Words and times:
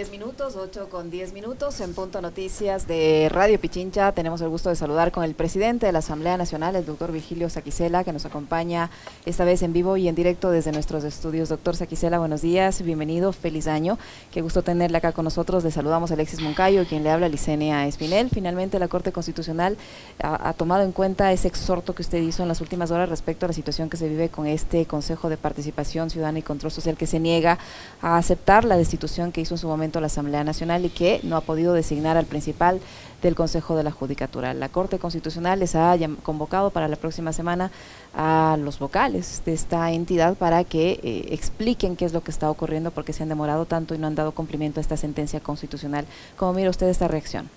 10 0.00 0.12
minutos, 0.12 0.56
8 0.56 0.88
con 0.88 1.10
10 1.10 1.34
minutos. 1.34 1.78
En 1.82 1.92
Punto 1.92 2.22
Noticias 2.22 2.86
de 2.86 3.28
Radio 3.30 3.60
Pichincha 3.60 4.12
tenemos 4.12 4.40
el 4.40 4.48
gusto 4.48 4.70
de 4.70 4.74
saludar 4.74 5.12
con 5.12 5.24
el 5.24 5.34
presidente 5.34 5.84
de 5.84 5.92
la 5.92 5.98
Asamblea 5.98 6.38
Nacional, 6.38 6.74
el 6.74 6.86
doctor 6.86 7.12
Vigilio 7.12 7.50
Saquicela, 7.50 8.02
que 8.02 8.14
nos 8.14 8.24
acompaña 8.24 8.88
esta 9.26 9.44
vez 9.44 9.60
en 9.60 9.74
vivo 9.74 9.98
y 9.98 10.08
en 10.08 10.14
directo 10.14 10.50
desde 10.50 10.72
nuestros 10.72 11.04
estudios. 11.04 11.50
Doctor 11.50 11.76
Saquicela, 11.76 12.18
buenos 12.18 12.40
días, 12.40 12.80
bienvenido, 12.80 13.34
feliz 13.34 13.66
año. 13.66 13.98
Qué 14.32 14.40
gusto 14.40 14.62
tenerle 14.62 14.96
acá 14.96 15.12
con 15.12 15.24
nosotros. 15.24 15.64
Le 15.64 15.70
saludamos 15.70 16.10
a 16.10 16.14
Alexis 16.14 16.40
Moncayo, 16.40 16.86
quien 16.86 17.04
le 17.04 17.10
habla, 17.10 17.28
Licenia 17.28 17.86
Espinel. 17.86 18.30
Finalmente, 18.30 18.78
la 18.78 18.88
Corte 18.88 19.12
Constitucional 19.12 19.76
ha, 20.22 20.48
ha 20.48 20.54
tomado 20.54 20.82
en 20.82 20.92
cuenta 20.92 21.30
ese 21.30 21.48
exhorto 21.48 21.94
que 21.94 22.00
usted 22.00 22.22
hizo 22.22 22.40
en 22.40 22.48
las 22.48 22.62
últimas 22.62 22.90
horas 22.90 23.10
respecto 23.10 23.44
a 23.44 23.48
la 23.48 23.52
situación 23.52 23.90
que 23.90 23.98
se 23.98 24.08
vive 24.08 24.30
con 24.30 24.46
este 24.46 24.86
Consejo 24.86 25.28
de 25.28 25.36
Participación 25.36 26.08
Ciudadana 26.08 26.38
y 26.38 26.42
Control 26.42 26.72
Social 26.72 26.96
que 26.96 27.06
se 27.06 27.20
niega 27.20 27.58
a 28.00 28.16
aceptar 28.16 28.64
la 28.64 28.78
destitución 28.78 29.30
que 29.30 29.42
hizo 29.42 29.56
en 29.56 29.58
su 29.58 29.68
momento 29.68 29.89
la 29.98 30.06
Asamblea 30.06 30.44
Nacional 30.44 30.84
y 30.84 30.90
que 30.90 31.20
no 31.24 31.36
ha 31.36 31.40
podido 31.40 31.72
designar 31.72 32.16
al 32.16 32.26
principal 32.26 32.80
del 33.22 33.34
Consejo 33.34 33.76
de 33.76 33.82
la 33.82 33.90
Judicatura. 33.90 34.54
La 34.54 34.68
Corte 34.68 34.98
Constitucional 34.98 35.58
les 35.58 35.74
ha 35.74 35.96
convocado 36.22 36.70
para 36.70 36.86
la 36.86 36.96
próxima 36.96 37.32
semana 37.32 37.70
a 38.14 38.56
los 38.60 38.78
vocales 38.78 39.42
de 39.44 39.52
esta 39.52 39.90
entidad 39.90 40.36
para 40.36 40.64
que 40.64 41.00
eh, 41.02 41.28
expliquen 41.30 41.96
qué 41.96 42.04
es 42.04 42.12
lo 42.12 42.22
que 42.22 42.30
está 42.30 42.50
ocurriendo 42.50 42.90
porque 42.90 43.12
se 43.12 43.22
han 43.22 43.28
demorado 43.28 43.64
tanto 43.66 43.94
y 43.94 43.98
no 43.98 44.06
han 44.06 44.14
dado 44.14 44.32
cumplimiento 44.32 44.80
a 44.80 44.82
esta 44.82 44.96
sentencia 44.96 45.40
constitucional. 45.40 46.06
¿Cómo 46.36 46.52
mira 46.52 46.70
usted 46.70 46.88
esta 46.88 47.08
reacción? 47.08 47.48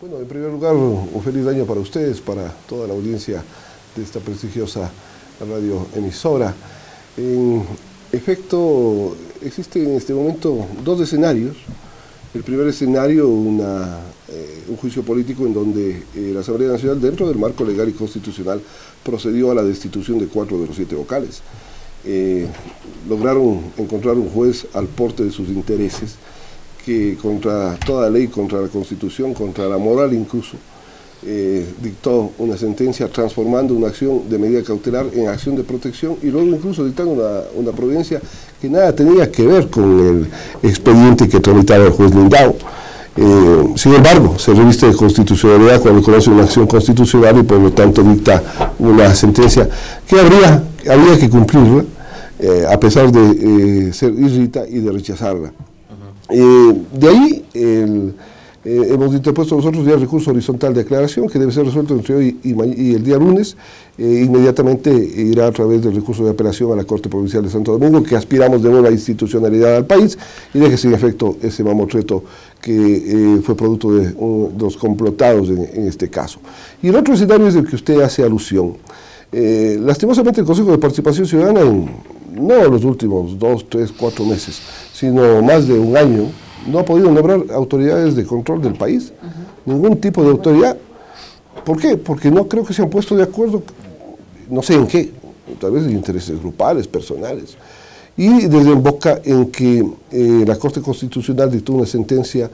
Bueno, 0.00 0.18
en 0.18 0.28
primer 0.28 0.50
lugar, 0.50 0.74
un 0.74 1.22
feliz 1.22 1.44
año 1.46 1.66
para 1.66 1.80
ustedes, 1.80 2.20
para 2.20 2.52
toda 2.68 2.86
la 2.86 2.94
audiencia 2.94 3.42
de 3.96 4.02
esta 4.02 4.20
prestigiosa 4.20 4.90
radioemisora. 5.40 6.54
En 7.16 7.64
efecto, 8.12 9.16
existen 9.42 9.90
en 9.90 9.96
este 9.96 10.14
momento 10.14 10.66
dos 10.84 11.00
escenarios. 11.00 11.56
El 12.34 12.42
primer 12.42 12.66
escenario, 12.68 13.28
una, 13.28 14.00
eh, 14.28 14.64
un 14.68 14.76
juicio 14.76 15.02
político 15.02 15.46
en 15.46 15.54
donde 15.54 16.02
eh, 16.14 16.30
la 16.32 16.40
Asamblea 16.40 16.70
Nacional, 16.70 17.00
dentro 17.00 17.26
del 17.26 17.38
marco 17.38 17.64
legal 17.64 17.88
y 17.88 17.92
constitucional, 17.92 18.60
procedió 19.02 19.50
a 19.50 19.54
la 19.54 19.62
destitución 19.62 20.18
de 20.18 20.26
cuatro 20.26 20.60
de 20.60 20.66
los 20.66 20.76
siete 20.76 20.94
vocales. 20.94 21.40
Eh, 22.04 22.46
lograron 23.08 23.60
encontrar 23.76 24.16
un 24.16 24.28
juez 24.28 24.66
al 24.74 24.86
porte 24.86 25.24
de 25.24 25.30
sus 25.30 25.48
intereses 25.48 26.16
que 26.84 27.16
contra 27.20 27.76
toda 27.84 28.08
ley, 28.08 28.28
contra 28.28 28.60
la 28.60 28.68
constitución, 28.68 29.34
contra 29.34 29.66
la 29.66 29.78
moral 29.78 30.14
incluso, 30.14 30.56
eh, 31.26 31.66
dictó 31.82 32.30
una 32.38 32.56
sentencia 32.56 33.08
transformando 33.08 33.74
una 33.74 33.88
acción 33.88 34.28
de 34.30 34.38
medida 34.38 34.62
cautelar 34.62 35.06
en 35.12 35.26
acción 35.26 35.56
de 35.56 35.64
protección 35.64 36.16
y 36.22 36.26
luego 36.26 36.46
incluso 36.46 36.84
dictando 36.84 37.12
una, 37.14 37.40
una 37.56 37.72
providencia 37.72 38.20
que 38.60 38.70
nada 38.70 38.94
tenía 38.94 39.28
que 39.28 39.44
ver 39.44 39.68
con 39.68 39.98
el 39.98 40.26
expediente 40.62 41.28
que 41.28 41.40
tramitaba 41.40 41.86
el 41.86 41.90
juez 41.90 42.14
Lindau. 42.14 42.54
Eh, 43.16 43.64
sin 43.74 43.94
embargo, 43.94 44.38
se 44.38 44.54
reviste 44.54 44.86
de 44.86 44.94
constitucionalidad 44.94 45.80
cuando 45.80 46.02
conoce 46.02 46.30
una 46.30 46.44
acción 46.44 46.68
constitucional 46.68 47.36
y 47.38 47.42
por 47.42 47.58
lo 47.58 47.72
tanto 47.72 48.00
dicta 48.04 48.40
una 48.78 49.12
sentencia 49.12 49.68
que 50.06 50.20
habría, 50.20 50.62
habría 50.88 51.18
que 51.18 51.28
cumplirla, 51.28 51.84
eh, 52.38 52.64
a 52.70 52.78
pesar 52.78 53.10
de 53.10 53.92
ser 53.92 54.12
irrita 54.12 54.68
y 54.68 54.78
de 54.78 54.92
rechazarla. 54.92 55.52
de 56.28 57.08
ahí 57.08 57.44
el 57.54 58.14
eh, 58.64 58.88
hemos 58.90 59.14
interpuesto 59.14 59.54
nosotros 59.54 59.86
ya 59.86 59.94
el 59.94 60.00
recurso 60.00 60.32
horizontal 60.32 60.74
de 60.74 60.80
aclaración 60.80 61.28
que 61.28 61.38
debe 61.38 61.52
ser 61.52 61.64
resuelto 61.64 61.94
entre 61.94 62.14
hoy 62.14 62.36
y, 62.42 62.94
el 62.94 63.04
día 63.04 63.16
lunes. 63.16 63.56
Eh, 63.96 64.22
inmediatamente 64.24 64.90
irá 64.92 65.46
a 65.46 65.52
través 65.52 65.82
del 65.82 65.94
recurso 65.94 66.24
de 66.24 66.30
apelación 66.30 66.72
a 66.72 66.76
la 66.76 66.84
Corte 66.84 67.08
Provincial 67.08 67.42
de 67.42 67.50
Santo 67.50 67.72
Domingo, 67.78 68.02
que 68.02 68.16
aspiramos 68.16 68.62
de 68.62 68.70
nueva 68.70 68.90
institucionalidad 68.90 69.76
al 69.76 69.86
país 69.86 70.18
y 70.52 70.58
deje 70.58 70.76
sin 70.76 70.92
efecto 70.92 71.36
ese 71.40 71.62
mamotreto 71.62 72.24
que 72.60 73.36
eh, 73.36 73.40
fue 73.42 73.56
producto 73.56 73.94
de 73.94 74.12
los 74.58 74.76
complotados 74.76 75.48
en, 75.50 75.86
este 75.86 76.10
caso. 76.10 76.40
Y 76.82 76.88
el 76.88 76.96
otro 76.96 77.14
escenario 77.14 77.46
es 77.46 77.54
el 77.54 77.66
que 77.66 77.76
usted 77.76 78.00
hace 78.00 78.24
alusión. 78.24 78.76
lastimosamente 79.32 80.40
el 80.40 80.46
Consejo 80.46 80.72
de 80.72 80.78
Participación 80.78 81.26
Ciudadana, 81.26 81.60
en, 81.60 81.88
no 82.34 82.54
en 82.54 82.70
los 82.72 82.84
últimos 82.84 83.38
dos, 83.38 83.66
tres, 83.68 83.92
cuatro 83.96 84.24
meses, 84.24 84.60
sino 84.92 85.40
más 85.42 85.68
de 85.68 85.78
un 85.78 85.96
año, 85.96 86.26
no 86.66 86.80
ha 86.80 86.84
podido 86.84 87.10
nombrar 87.10 87.44
autoridades 87.52 88.16
de 88.16 88.24
control 88.24 88.62
del 88.62 88.74
país, 88.74 89.12
ningún 89.64 90.00
tipo 90.00 90.22
de 90.22 90.30
autoridad. 90.30 90.76
¿Por 91.64 91.80
qué? 91.80 91.96
Porque 91.96 92.30
no 92.30 92.48
creo 92.48 92.64
que 92.64 92.72
se 92.72 92.82
han 92.82 92.90
puesto 92.90 93.16
de 93.16 93.22
acuerdo, 93.22 93.62
no 94.48 94.62
sé 94.62 94.74
en 94.74 94.86
qué, 94.86 95.12
tal 95.60 95.72
vez 95.72 95.90
intereses 95.90 96.40
grupales, 96.40 96.86
personales. 96.86 97.56
Y 98.16 98.46
desemboca 98.46 99.20
en 99.24 99.50
que 99.50 99.86
eh, 100.10 100.44
la 100.46 100.56
Corte 100.56 100.80
Constitucional 100.80 101.50
dictó 101.50 101.74
una 101.74 101.86
sentencia 101.86 102.50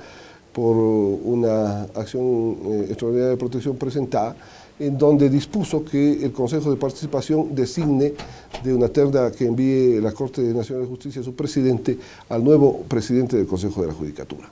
por 0.53 0.76
una 0.76 1.82
acción 1.94 2.56
eh, 2.66 2.86
extraordinaria 2.91 3.31
de 3.31 3.36
protección 3.36 3.76
presentada 3.76 4.36
en 4.78 4.98
donde 4.98 5.30
dispuso 5.30 5.84
que 5.84 6.24
el 6.24 6.32
Consejo 6.32 6.70
de 6.70 6.76
Participación 6.76 7.54
designe 7.54 8.14
de 8.62 8.74
una 8.74 8.88
terna 8.88 9.30
que 9.30 9.46
envíe 9.46 10.00
la 10.00 10.12
Corte 10.12 10.40
Nacional 10.42 10.84
de 10.84 10.88
Justicia 10.88 11.20
a 11.20 11.24
su 11.24 11.34
presidente 11.34 11.96
al 12.28 12.42
nuevo 12.42 12.82
presidente 12.88 13.36
del 13.36 13.46
Consejo 13.46 13.82
de 13.82 13.88
la 13.88 13.94
Judicatura. 13.94 14.48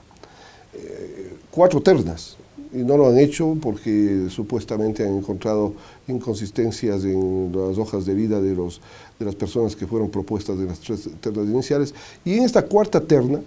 Eh, 0.73 1.33
cuatro 1.51 1.81
ternas, 1.81 2.37
y 2.73 2.77
no 2.77 2.97
lo 2.97 3.07
han 3.07 3.19
hecho 3.19 3.55
porque 3.61 4.27
supuestamente 4.29 5.03
han 5.03 5.17
encontrado 5.17 5.73
inconsistencias 6.07 7.03
en 7.03 7.51
las 7.53 7.77
hojas 7.77 8.05
de 8.05 8.15
vida 8.15 8.41
de, 8.41 8.55
los, 8.55 8.81
de 9.19 9.25
las 9.25 9.35
personas 9.35 9.75
que 9.75 9.85
fueron 9.85 10.09
propuestas 10.09 10.57
de 10.57 10.65
las 10.65 10.79
tres 10.79 11.07
ternas 11.21 11.45
iniciales. 11.47 11.93
Y 12.25 12.33
en 12.33 12.43
esta 12.43 12.63
cuarta 12.63 12.99
terna, 12.99 13.41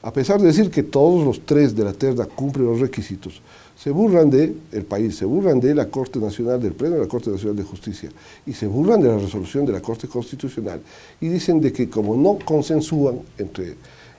a 0.00 0.12
pesar 0.12 0.40
de 0.40 0.46
decir 0.46 0.70
que 0.70 0.84
todos 0.84 1.24
los 1.24 1.40
tres 1.44 1.74
de 1.74 1.84
la 1.84 1.92
terna 1.92 2.24
cumplen 2.26 2.66
los 2.66 2.78
requisitos, 2.78 3.42
se 3.78 3.90
burlan 3.90 4.28
de 4.28 4.56
el 4.72 4.84
país, 4.84 5.16
se 5.16 5.24
burlan 5.24 5.60
de 5.60 5.74
la 5.74 5.86
Corte 5.86 6.18
Nacional, 6.18 6.60
del 6.60 6.72
Pleno 6.72 6.96
de 6.96 7.02
la 7.02 7.08
Corte 7.08 7.30
Nacional 7.30 7.56
de 7.56 7.62
Justicia, 7.62 8.10
y 8.44 8.52
se 8.52 8.66
burlan 8.66 9.00
de 9.00 9.08
la 9.08 9.18
resolución 9.18 9.64
de 9.66 9.72
la 9.72 9.80
Corte 9.80 10.08
Constitucional, 10.08 10.80
y 11.20 11.28
dicen 11.28 11.60
de 11.60 11.72
que 11.72 11.88
como 11.88 12.16
no 12.16 12.44
consensúan 12.44 13.20
entre 13.38 13.76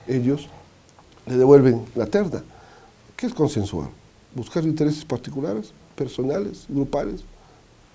ellos, 0.08 0.48
le 1.26 1.36
devuelven 1.36 1.82
la 1.94 2.06
terna. 2.06 2.42
¿Qué 3.14 3.26
es 3.26 3.34
consensuar? 3.34 3.90
¿Buscar 4.34 4.64
intereses 4.64 5.04
particulares, 5.04 5.72
personales, 5.94 6.64
grupales? 6.68 7.22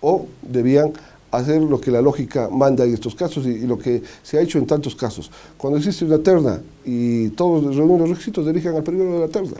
¿O 0.02 0.28
debían 0.44 0.94
hacer 1.38 1.62
lo 1.62 1.80
que 1.80 1.92
la 1.92 2.02
lógica 2.02 2.50
manda 2.52 2.84
en 2.86 2.94
estos 2.94 3.16
casos 3.16 3.46
y, 3.46 3.66
lo 3.66 3.78
que 3.78 4.02
se 4.24 4.38
ha 4.38 4.42
hecho 4.42 4.58
en 4.58 4.66
tantos 4.66 4.96
casos. 4.96 5.32
Cuando 5.58 5.78
existe 5.78 6.06
una 6.06 6.20
terna 6.20 6.62
y 6.84 7.30
todos 7.30 7.76
reúnen 7.76 8.00
los 8.00 8.10
requisitos, 8.10 8.46
dirigen 8.46 8.76
al 8.76 8.84
primero 8.84 9.14
de 9.14 9.20
la 9.20 9.28
terna. 9.28 9.58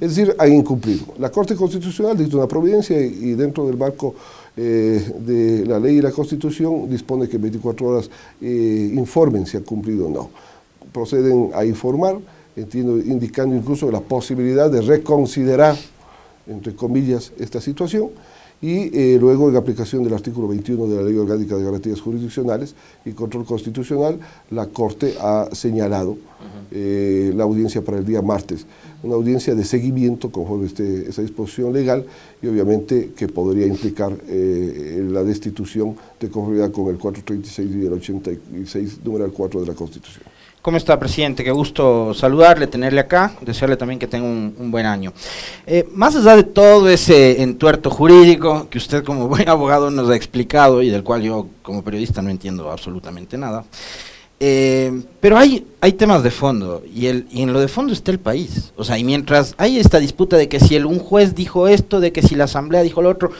Es 0.00 0.16
decir, 0.16 0.34
hay 0.38 0.52
incumplido. 0.52 1.06
La 1.18 1.30
Corte 1.30 1.54
Constitucional 1.54 2.16
dicta 2.16 2.36
una 2.36 2.46
providencia 2.48 3.00
y, 3.00 3.34
dentro 3.34 3.66
del 3.66 3.76
marco 3.76 4.14
eh, 4.56 5.12
de 5.20 5.64
la 5.66 5.78
ley 5.78 5.98
y 5.98 6.02
la 6.02 6.10
Constitución 6.10 6.88
dispone 6.88 7.28
que 7.28 7.36
en 7.36 7.42
24 7.42 7.86
horas 7.86 8.10
eh, 8.40 8.90
informen 8.94 9.46
si 9.46 9.56
han 9.56 9.64
cumplido 9.64 10.06
o 10.06 10.10
no. 10.10 10.30
Proceden 10.92 11.50
a 11.54 11.64
informar, 11.64 12.18
entiendo, 12.56 12.98
indicando 12.98 13.54
incluso 13.54 13.90
la 13.90 14.00
posibilidad 14.00 14.70
de 14.70 14.80
reconsiderar, 14.80 15.76
entre 16.46 16.74
comillas, 16.74 17.32
esta 17.38 17.60
situación 17.60 18.10
y 18.62 18.90
eh, 18.96 19.18
luego 19.18 19.48
en 19.48 19.56
aplicación 19.56 20.04
del 20.04 20.12
artículo 20.12 20.48
21 20.48 20.86
de 20.86 20.96
la 20.96 21.02
Ley 21.02 21.16
Orgánica 21.16 21.56
de 21.56 21.64
Garantías 21.64 22.00
Jurisdiccionales 22.00 22.74
y 23.06 23.12
Control 23.12 23.46
Constitucional, 23.46 24.18
la 24.50 24.66
Corte 24.66 25.14
ha 25.18 25.48
señalado 25.52 26.18
eh, 26.70 27.32
la 27.34 27.44
audiencia 27.44 27.82
para 27.82 27.98
el 27.98 28.04
día 28.04 28.20
martes, 28.20 28.66
una 29.02 29.14
audiencia 29.14 29.54
de 29.54 29.64
seguimiento 29.64 30.30
conforme 30.30 30.66
este, 30.66 31.08
esa 31.08 31.22
disposición 31.22 31.72
legal 31.72 32.04
y 32.42 32.48
obviamente 32.48 33.12
que 33.16 33.28
podría 33.28 33.66
implicar 33.66 34.12
eh, 34.28 35.06
la 35.10 35.24
destitución 35.24 35.96
de 36.20 36.28
conformidad 36.28 36.70
con 36.70 36.88
el 36.88 36.98
436 36.98 37.82
y 37.82 37.86
el 37.86 37.92
86, 37.94 39.00
número 39.04 39.32
4 39.32 39.60
de 39.60 39.66
la 39.66 39.74
Constitución. 39.74 40.24
¿Cómo 40.62 40.76
está, 40.76 40.98
presidente? 40.98 41.42
Qué 41.42 41.52
gusto 41.52 42.12
saludarle, 42.12 42.66
tenerle 42.66 43.00
acá, 43.00 43.32
desearle 43.40 43.78
también 43.78 43.98
que 43.98 44.06
tenga 44.06 44.26
un, 44.26 44.70
buen 44.70 44.84
año. 44.84 45.10
Eh, 45.66 45.88
más 45.94 46.14
allá 46.16 46.36
de 46.36 46.42
todo 46.42 46.90
ese 46.90 47.40
entuerto 47.40 47.88
jurídico 47.88 48.68
que 48.68 48.76
usted 48.76 49.02
como 49.02 49.26
buen 49.28 49.48
abogado 49.48 49.90
nos 49.90 50.10
ha 50.10 50.16
explicado 50.16 50.82
y 50.82 50.90
del 50.90 51.02
cual 51.02 51.22
yo 51.22 51.46
como 51.62 51.82
periodista 51.82 52.20
no 52.20 52.28
entiendo 52.28 52.70
absolutamente 52.70 53.38
nada, 53.38 53.64
eh, 54.38 55.02
pero 55.18 55.38
hay, 55.38 55.66
hay 55.80 55.92
temas 55.94 56.22
de 56.22 56.30
fondo 56.30 56.82
y, 56.94 57.06
el, 57.06 57.26
y 57.30 57.40
en 57.40 57.54
lo 57.54 57.60
de 57.60 57.68
fondo 57.68 57.94
está 57.94 58.10
el 58.10 58.20
país. 58.20 58.74
O 58.76 58.84
sea, 58.84 58.98
y 58.98 59.04
mientras 59.04 59.54
hay 59.56 59.78
esta 59.78 59.98
disputa 59.98 60.36
de 60.36 60.50
que 60.50 60.60
si 60.60 60.76
el, 60.76 60.84
un 60.84 60.98
juez 60.98 61.34
dijo 61.34 61.68
esto, 61.68 62.00
de 62.00 62.12
que 62.12 62.20
si 62.20 62.34
la 62.34 62.44
asamblea 62.44 62.82
dijo 62.82 63.00
lo 63.00 63.08
otro, 63.08 63.30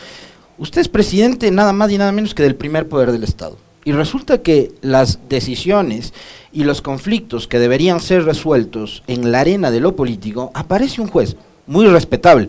usted 0.56 0.80
es 0.80 0.88
presidente 0.88 1.50
nada 1.50 1.74
más 1.74 1.92
y 1.92 1.98
nada 1.98 2.12
menos 2.12 2.34
que 2.34 2.42
del 2.42 2.56
primer 2.56 2.88
poder 2.88 3.12
del 3.12 3.24
Estado. 3.24 3.58
Y 3.84 3.92
resulta 3.92 4.38
que 4.38 4.72
las 4.82 5.20
decisiones 5.28 6.12
y 6.52 6.64
los 6.64 6.82
conflictos 6.82 7.48
que 7.48 7.58
deberían 7.58 8.00
ser 8.00 8.24
resueltos 8.24 9.02
en 9.06 9.32
la 9.32 9.40
arena 9.40 9.70
de 9.70 9.80
lo 9.80 9.96
político, 9.96 10.50
aparece 10.54 11.00
un 11.00 11.08
juez 11.08 11.36
muy 11.66 11.86
respetable 11.86 12.48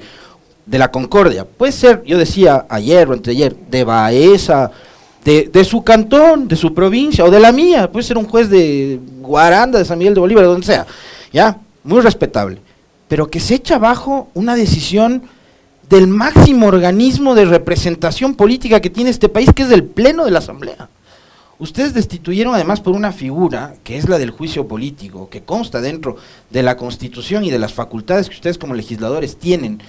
de 0.65 0.77
la 0.77 0.91
Concordia. 0.91 1.45
Puede 1.45 1.71
ser, 1.71 2.03
yo 2.03 2.17
decía 2.17 2.65
ayer 2.69 3.07
o 3.09 3.13
anteayer, 3.13 3.55
de 3.55 3.83
Baeza, 3.83 4.71
de, 5.23 5.63
su 5.63 5.83
cantón, 5.83 6.47
de 6.47 6.55
su 6.55 6.73
provincia 6.73 7.23
o 7.23 7.31
de 7.31 7.39
la 7.39 7.51
mía. 7.51 7.91
Puede 7.91 8.05
ser 8.05 8.17
un 8.17 8.25
juez 8.25 8.49
de 8.49 8.99
Guaranda, 9.21 9.79
de 9.79 9.85
San 9.85 9.97
Miguel 9.97 10.15
de 10.15 10.19
Bolívar, 10.19 10.43
de 10.43 10.49
donde 10.49 10.65
sea. 10.65 10.85
¿Ya? 11.31 11.57
muy 11.83 12.01
respetable, 12.01 12.59
pero 13.07 13.29
que 13.29 13.39
se 13.39 13.55
echa 13.55 13.75
abajo 13.75 14.29
una 14.33 14.55
decisión 14.55 15.23
del 15.89 16.07
máximo 16.07 16.67
organismo 16.67 17.35
de 17.35 17.45
representación 17.45 18.35
política 18.35 18.79
que 18.79 18.89
tiene 18.89 19.09
este 19.09 19.29
país, 19.29 19.49
que 19.53 19.63
es 19.63 19.71
el 19.71 19.83
Pleno 19.83 20.25
de 20.25 20.31
la 20.31 20.39
Asamblea. 20.39 20.89
Ustedes 21.61 21.93
destituyeron 21.93 22.55
además 22.55 22.81
por 22.81 22.95
una 22.95 23.11
figura 23.11 23.75
que 23.83 23.95
es 23.95 24.09
la 24.09 24.17
del 24.17 24.31
juicio 24.31 24.67
político, 24.67 25.29
que 25.29 25.43
consta 25.43 25.79
dentro 25.79 26.15
de 26.49 26.63
la 26.63 26.75
Constitución 26.75 27.45
y 27.45 27.51
de 27.51 27.59
las 27.59 27.71
facultades 27.71 28.29
que 28.29 28.35
ustedes 28.35 28.57
como 28.57 28.73
legisladores 28.73 29.37
tienen 29.37 29.79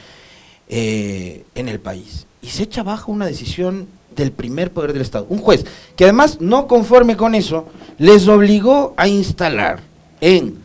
eh, 0.69 1.47
en 1.55 1.71
el 1.71 1.81
país. 1.81 2.27
Y 2.43 2.49
se 2.49 2.65
echa 2.65 2.83
abajo 2.83 3.11
una 3.11 3.25
decisión 3.25 3.89
del 4.15 4.33
primer 4.33 4.71
poder 4.71 4.93
del 4.93 5.01
Estado. 5.01 5.25
Un 5.31 5.39
juez 5.39 5.65
que 5.97 6.05
además, 6.05 6.43
no 6.43 6.67
conforme 6.67 7.17
con 7.17 7.35
eso, 7.35 7.67
les 7.97 8.29
obligó 8.29 8.93
a 8.99 9.09
instalar 9.09 9.81
en 10.21 10.59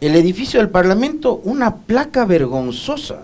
el 0.00 0.14
edificio 0.14 0.60
del 0.60 0.70
Parlamento 0.70 1.40
una 1.42 1.74
placa 1.74 2.24
vergonzosa 2.24 3.22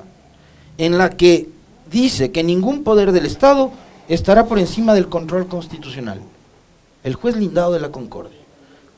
en 0.76 0.98
la 0.98 1.10
que 1.10 1.48
dice 1.88 2.32
que 2.32 2.42
ningún 2.42 2.82
poder 2.82 3.12
del 3.12 3.26
Estado 3.26 3.70
estará 4.08 4.46
por 4.46 4.58
encima 4.58 4.92
del 4.92 5.08
control 5.08 5.46
constitucional. 5.46 6.20
El 7.08 7.14
juez 7.14 7.36
lindado 7.36 7.72
de 7.72 7.80
la 7.80 7.90
Concordia. 7.90 8.36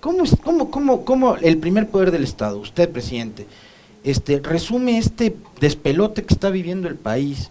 ¿Cómo, 0.01 0.25
cómo, 0.43 0.69
cómo, 0.73 1.05
cómo 1.05 1.37
el 1.37 1.59
primer 1.59 1.89
poder 1.91 2.11
del 2.11 2.25
Estado, 2.25 2.59
usted 2.59 2.91
presidente, 2.91 3.47
este, 4.03 4.41
resume 4.41 4.99
este 4.99 5.37
despelote 5.61 6.25
que 6.25 6.35
está 6.35 6.51
viviendo 6.51 6.89
el 6.89 6.97
país 6.97 7.51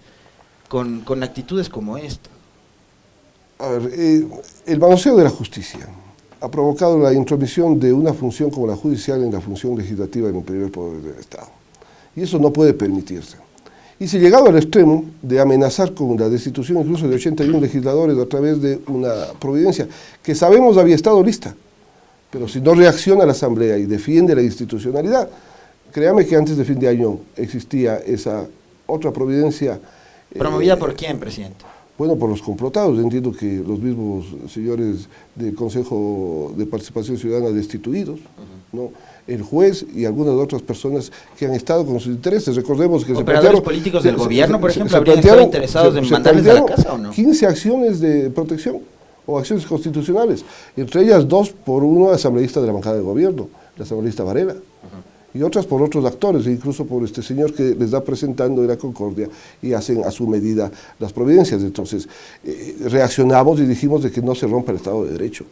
con, 0.67 0.99
con 0.99 1.23
actitudes 1.23 1.69
como 1.69 1.97
esta? 1.97 2.29
A 3.59 3.69
ver, 3.69 3.89
eh, 3.93 4.27
el 4.65 4.79
balanceo 4.79 5.15
de 5.15 5.23
la 5.23 5.29
justicia 5.29 5.87
ha 6.41 6.51
provocado 6.51 6.99
la 6.99 7.13
intromisión 7.13 7.79
de 7.79 7.93
una 7.93 8.13
función 8.13 8.49
como 8.49 8.67
la 8.67 8.75
judicial 8.75 9.23
en 9.23 9.31
la 9.31 9.39
función 9.39 9.77
legislativa 9.77 10.27
en 10.27 10.35
el 10.35 10.43
primer 10.43 10.69
poder 10.73 11.01
del 11.01 11.19
Estado. 11.19 11.47
Y 12.17 12.23
eso 12.23 12.37
no 12.37 12.51
puede 12.51 12.73
permitirse. 12.73 13.37
Y 13.99 14.07
se 14.07 14.17
ha 14.17 14.21
llegado 14.21 14.47
al 14.47 14.55
extremo 14.55 15.05
de 15.21 15.41
amenazar 15.41 15.93
con 15.93 16.17
la 16.17 16.29
destitución 16.29 16.77
incluso 16.79 17.07
de 17.07 17.15
81 17.15 17.59
legisladores 17.59 18.17
a 18.17 18.25
través 18.25 18.61
de 18.61 18.79
una 18.87 19.13
providencia 19.39 19.87
que 20.23 20.33
sabemos 20.33 20.77
había 20.77 20.95
estado 20.95 21.21
lista. 21.21 21.53
Pero 22.31 22.47
si 22.47 22.61
no 22.61 22.73
reacciona 22.75 23.25
la 23.25 23.33
Asamblea 23.33 23.77
y 23.77 23.85
defiende 23.85 24.35
la 24.35 24.41
institucionalidad, 24.41 25.29
créame 25.91 26.25
que 26.25 26.35
antes 26.35 26.55
de 26.55 26.63
fin 26.63 26.79
de 26.79 26.87
año 26.87 27.19
existía 27.35 27.97
esa 27.97 28.47
otra 28.85 29.11
providencia. 29.11 29.79
¿Promovida 30.37 30.75
eh, 30.75 30.77
por 30.77 30.95
quién, 30.95 31.19
presidente? 31.19 31.65
Bueno, 31.97 32.15
por 32.15 32.29
los 32.29 32.41
complotados. 32.41 32.99
Entiendo 32.99 33.33
que 33.33 33.61
los 33.67 33.79
mismos 33.79 34.25
señores 34.49 35.09
del 35.35 35.53
Consejo 35.55 36.53
de 36.55 36.65
Participación 36.65 37.17
Ciudadana 37.17 37.49
destituidos, 37.49 38.19
¿no? 38.71 38.91
El 39.29 39.43
juez 39.43 39.85
y 39.95 40.05
algunas 40.05 40.33
otras 40.33 40.61
personas 40.61 41.11
que 41.37 41.45
han 41.45 41.53
estado 41.53 41.85
con 41.85 41.99
sus 41.99 42.13
intereses. 42.13 42.55
Recordemos 42.55 43.05
que 43.05 43.13
¿Operadores 43.13 43.59
se 43.59 43.63
políticos 43.63 44.03
del 44.03 44.15
gobierno, 44.15 44.59
por 44.59 44.71
ejemplo, 44.71 44.97
habrían 44.97 45.19
estado 45.19 45.41
interesados 45.41 45.95
en 45.95 46.09
mandarles 46.09 46.47
a 46.47 46.53
la 46.55 46.65
casa 46.65 46.93
o 46.93 46.97
no? 46.97 47.11
15 47.11 47.45
acciones 47.45 47.99
de 47.99 48.29
protección 48.31 48.79
o 49.25 49.37
acciones 49.37 49.65
constitucionales, 49.65 50.43
entre 50.75 51.03
ellas 51.03 51.27
dos 51.27 51.51
por 51.51 51.83
uno 51.83 52.09
asambleísta 52.09 52.59
de 52.59 52.67
la 52.67 52.73
bancada 52.73 52.95
de 52.95 53.03
gobierno, 53.03 53.47
la 53.77 53.83
asambleísta 53.83 54.23
Varela, 54.23 54.55
y 55.31 55.43
otras 55.43 55.67
por 55.67 55.83
otros 55.83 56.03
actores, 56.05 56.47
e 56.47 56.51
incluso 56.51 56.85
por 56.85 57.03
este 57.03 57.21
señor 57.21 57.53
que 57.53 57.75
les 57.75 57.91
da 57.91 58.03
presentando 58.03 58.63
en 58.63 58.67
la 58.69 58.77
Concordia 58.77 59.29
y 59.61 59.73
hacen 59.73 60.03
a 60.03 60.09
su 60.09 60.27
medida 60.27 60.71
las 60.97 61.13
providencias. 61.13 61.61
Entonces, 61.61 62.09
eh, 62.43 62.77
reaccionamos 62.85 63.59
y 63.59 63.67
dijimos 63.67 64.01
de 64.01 64.11
que 64.11 64.23
no 64.23 64.33
se 64.33 64.47
rompa 64.47 64.71
el 64.71 64.77
Estado 64.77 65.05
de 65.05 65.11
Derecho, 65.11 65.45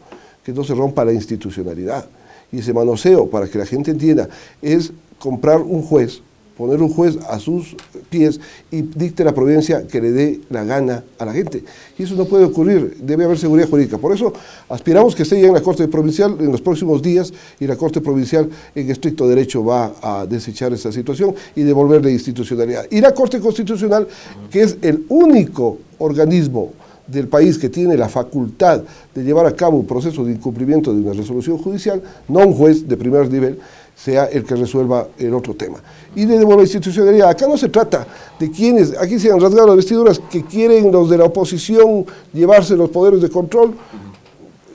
que 0.44 0.52
no 0.52 0.64
se 0.64 0.74
rompa 0.74 1.04
la 1.04 1.12
institucionalidad 1.12 2.04
y 2.52 2.58
ese 2.60 2.72
manoseo, 2.72 3.28
para 3.28 3.48
que 3.48 3.58
la 3.58 3.66
gente 3.66 3.90
entienda, 3.90 4.28
es 4.62 4.92
comprar 5.18 5.60
un 5.60 5.82
juez, 5.82 6.22
poner 6.56 6.82
un 6.82 6.88
juez 6.88 7.16
a 7.28 7.38
sus 7.38 7.76
pies 8.10 8.40
y 8.70 8.82
dicte 8.82 9.22
la 9.22 9.32
providencia 9.32 9.86
que 9.86 10.00
le 10.00 10.10
dé 10.10 10.40
la 10.50 10.64
gana 10.64 11.04
a 11.18 11.24
la 11.24 11.32
gente. 11.32 11.62
Y 11.96 12.02
eso 12.02 12.16
no 12.16 12.24
puede 12.24 12.44
ocurrir, 12.44 12.96
debe 13.00 13.24
haber 13.24 13.38
seguridad 13.38 13.68
jurídica. 13.68 13.98
Por 13.98 14.12
eso 14.12 14.32
aspiramos 14.68 15.14
que 15.14 15.22
esté 15.22 15.40
ya 15.40 15.46
en 15.46 15.54
la 15.54 15.62
Corte 15.62 15.86
Provincial 15.86 16.36
en 16.40 16.50
los 16.50 16.60
próximos 16.60 17.00
días 17.00 17.32
y 17.60 17.66
la 17.66 17.76
Corte 17.76 18.00
Provincial 18.00 18.48
en 18.74 18.90
estricto 18.90 19.28
derecho 19.28 19.64
va 19.64 19.94
a 20.02 20.26
desechar 20.26 20.72
esa 20.72 20.90
situación 20.90 21.34
y 21.54 21.62
devolverle 21.62 22.10
institucionalidad. 22.10 22.86
Y 22.90 23.00
la 23.00 23.14
Corte 23.14 23.38
Constitucional, 23.38 24.08
que 24.50 24.62
es 24.62 24.78
el 24.82 25.04
único 25.08 25.78
organismo 25.98 26.72
del 27.08 27.26
país 27.26 27.58
que 27.58 27.68
tiene 27.68 27.96
la 27.96 28.08
facultad 28.08 28.82
de 29.14 29.24
llevar 29.24 29.46
a 29.46 29.52
cabo 29.52 29.78
un 29.78 29.86
proceso 29.86 30.24
de 30.24 30.32
incumplimiento 30.32 30.92
de 30.92 31.00
una 31.00 31.12
resolución 31.14 31.58
judicial, 31.58 32.02
no 32.28 32.40
un 32.40 32.52
juez 32.52 32.86
de 32.86 32.96
primer 32.96 33.30
nivel, 33.30 33.58
sea 33.96 34.26
el 34.26 34.44
que 34.44 34.54
resuelva 34.54 35.08
el 35.18 35.34
otro 35.34 35.54
tema. 35.54 35.78
Y 36.14 36.24
de 36.24 36.38
la 36.38 36.62
institucionalidad, 36.62 37.30
acá 37.30 37.48
no 37.48 37.58
se 37.58 37.68
trata 37.68 38.06
de 38.38 38.50
quienes, 38.50 38.96
aquí 38.96 39.18
se 39.18 39.32
han 39.32 39.40
rasgado 39.40 39.66
las 39.66 39.76
vestiduras 39.76 40.20
que 40.30 40.44
quieren 40.44 40.92
los 40.92 41.10
de 41.10 41.18
la 41.18 41.24
oposición 41.24 42.06
llevarse 42.32 42.76
los 42.76 42.90
poderes 42.90 43.20
de 43.20 43.28
control, 43.28 43.74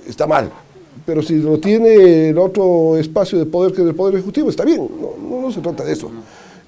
está 0.07 0.27
mal. 0.27 0.51
Pero 1.06 1.21
si 1.21 1.35
lo 1.35 1.59
tiene 1.59 2.30
el 2.30 2.38
otro 2.38 2.97
espacio 2.97 3.38
de 3.38 3.45
poder 3.45 3.74
que 3.74 3.81
es 3.81 3.88
el 3.88 3.95
Poder 3.95 4.15
Ejecutivo, 4.15 4.50
está 4.50 4.63
bien, 4.63 4.89
no, 5.00 5.41
no, 5.41 5.51
se 5.51 5.62
trata 5.62 5.83
de 5.83 5.94
eso. 5.94 6.12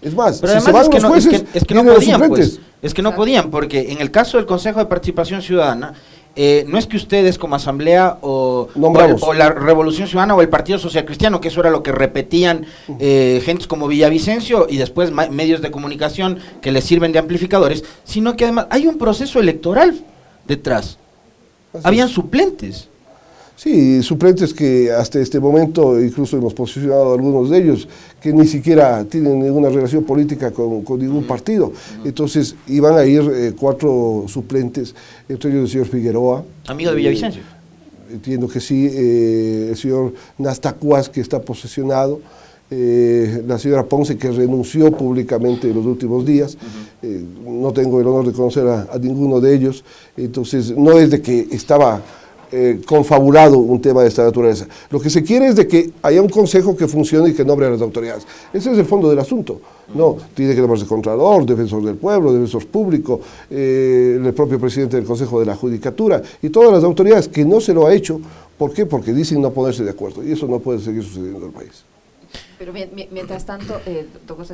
Es 0.05 0.13
más, 0.13 0.37
si 0.37 0.47
se 0.61 0.71
van 0.71 0.83
es 0.83 0.89
que 0.89 0.99
los 0.99 1.11
jueces, 1.11 1.45
es 1.51 1.63
que, 1.63 1.73
no 1.73 1.83
podían, 1.83 2.27
pues. 2.27 2.59
Es 2.83 2.93
que 2.93 3.01
no 3.01 3.15
podían, 3.15 3.49
porque 3.49 3.91
en 3.91 4.01
el 4.01 4.11
caso 4.11 4.37
del 4.37 4.45
Consejo 4.45 4.77
de 4.77 4.85
Participación 4.85 5.41
Ciudadana, 5.41 5.95
eh, 6.35 6.63
no 6.67 6.77
es 6.77 6.85
que 6.85 6.95
ustedes 6.95 7.39
como 7.39 7.55
asamblea 7.55 8.19
o, 8.21 8.67
o, 8.75 9.33
la 9.33 9.49
Revolución 9.49 10.07
Ciudadana 10.07 10.35
o 10.35 10.41
el 10.43 10.49
Partido 10.49 10.77
Social 10.77 11.05
Cristiano, 11.05 11.41
que 11.41 11.47
eso 11.47 11.59
era 11.59 11.71
lo 11.71 11.81
que 11.81 11.91
repetían 11.91 12.67
eh, 12.99 13.41
gentes 13.43 13.65
como 13.65 13.87
Villavicencio 13.87 14.67
y 14.69 14.77
después 14.77 15.11
medios 15.11 15.63
de 15.63 15.71
comunicación 15.71 16.37
que 16.61 16.71
les 16.71 16.83
sirven 16.83 17.11
de 17.11 17.17
amplificadores, 17.17 17.83
sino 18.03 18.35
que 18.35 18.43
además 18.43 18.67
hay 18.69 18.85
un 18.85 18.99
proceso 18.99 19.39
electoral 19.39 19.99
detrás. 20.45 20.99
Habían 21.83 22.09
suplentes. 22.09 22.89
Sí, 23.55 24.03
suplentes 24.03 24.53
que 24.53 24.91
hasta 24.91 25.19
este 25.19 25.39
momento 25.39 26.01
incluso 26.01 26.37
hemos 26.37 26.53
posicionado 26.53 27.13
algunos 27.13 27.49
de 27.49 27.59
ellos 27.59 27.87
que 28.21 28.33
ni 28.33 28.45
siquiera 28.47 29.05
tienen 29.05 29.39
ninguna 29.39 29.69
relación 29.69 30.03
política 30.03 30.51
con, 30.51 30.83
ningún 30.99 31.23
partido. 31.23 31.71
Entonces 32.03 32.55
iban 32.67 32.97
a 32.97 33.05
ir 33.05 33.21
eh, 33.33 33.53
cuatro 33.57 34.25
suplentes, 34.27 34.93
entre 35.29 35.51
ellos 35.51 35.63
el 35.63 35.69
señor 35.69 35.87
Figueroa. 35.87 36.43
Amigo 36.67 36.91
de 36.91 36.97
Villavicencio. 36.97 37.41
Eh, 37.41 38.13
entiendo 38.15 38.49
que 38.49 38.59
sí, 38.59 38.89
eh, 38.91 39.67
el 39.69 39.77
señor 39.77 40.13
Nastacuas 40.37 41.07
que 41.07 41.21
está 41.21 41.41
posesionado. 41.41 42.19
la 42.69 43.57
señora 43.57 43.83
Ponce 43.85 44.17
que 44.17 44.31
renunció 44.31 44.91
públicamente 44.91 45.69
en 45.69 45.75
los 45.75 45.85
últimos 45.85 46.25
días, 46.25 46.57
no 47.45 47.71
tengo 47.71 48.01
el 48.01 48.07
honor 48.07 48.25
de 48.25 48.33
conocer 48.33 48.67
a, 48.67 48.97
ninguno 48.99 49.39
de 49.39 49.53
ellos, 49.53 49.83
entonces 50.17 50.75
no 50.75 50.97
es 50.97 51.11
de 51.11 51.21
que 51.21 51.47
estaba 51.51 52.01
eh, 52.57 52.81
confabulado 52.85 53.57
un 53.57 53.81
tema 53.81 54.01
de 54.01 54.07
esta 54.07 54.23
naturaleza. 54.23 54.65
Lo 54.89 55.01
que 55.01 55.09
se 55.09 55.23
quiere 55.23 55.47
es 55.47 55.57
de 55.57 55.67
que 55.67 55.91
haya 56.01 56.21
un 56.21 56.29
consejo 56.29 56.73
que 56.73 56.87
funcione 56.87 57.31
y 57.31 57.33
que 57.33 57.43
nombre 57.43 57.67
a 57.67 57.69
las 57.69 57.81
autoridades. 57.81 58.25
Ese 58.53 58.71
es 58.71 58.77
el 58.77 58.85
fondo 58.85 59.09
del 59.09 59.19
asunto. 59.19 59.59
No, 59.93 60.15
tiene 60.33 60.55
que 60.55 60.61
nombrarse 60.61 60.85
Contralor, 60.85 61.45
Defensor 61.45 61.83
del 61.83 61.95
Pueblo, 61.95 62.31
Defensor 62.31 62.65
Público, 62.67 63.19
eh, 63.49 64.17
el 64.23 64.33
propio 64.33 64.57
presidente 64.57 64.95
del 64.95 65.05
Consejo 65.05 65.37
de 65.41 65.47
la 65.47 65.57
Judicatura 65.57 66.21
y 66.41 66.47
todas 66.49 66.71
las 66.71 66.85
autoridades 66.85 67.27
que 67.27 67.43
no 67.43 67.59
se 67.59 67.73
lo 67.73 67.87
ha 67.87 67.93
hecho. 67.93 68.21
¿Por 68.57 68.71
qué? 68.71 68.85
Porque 68.85 69.11
dicen 69.11 69.41
no 69.41 69.51
ponerse 69.51 69.83
de 69.83 69.89
acuerdo 69.89 70.23
y 70.23 70.31
eso 70.31 70.47
no 70.47 70.59
puede 70.59 70.79
seguir 70.79 71.03
sucediendo 71.03 71.39
en 71.39 71.45
el 71.47 71.51
país. 71.51 71.83
Pero 72.57 72.71
mientras 73.11 73.45
tanto, 73.45 73.81
eh, 73.85 74.07
doctor 74.25 74.47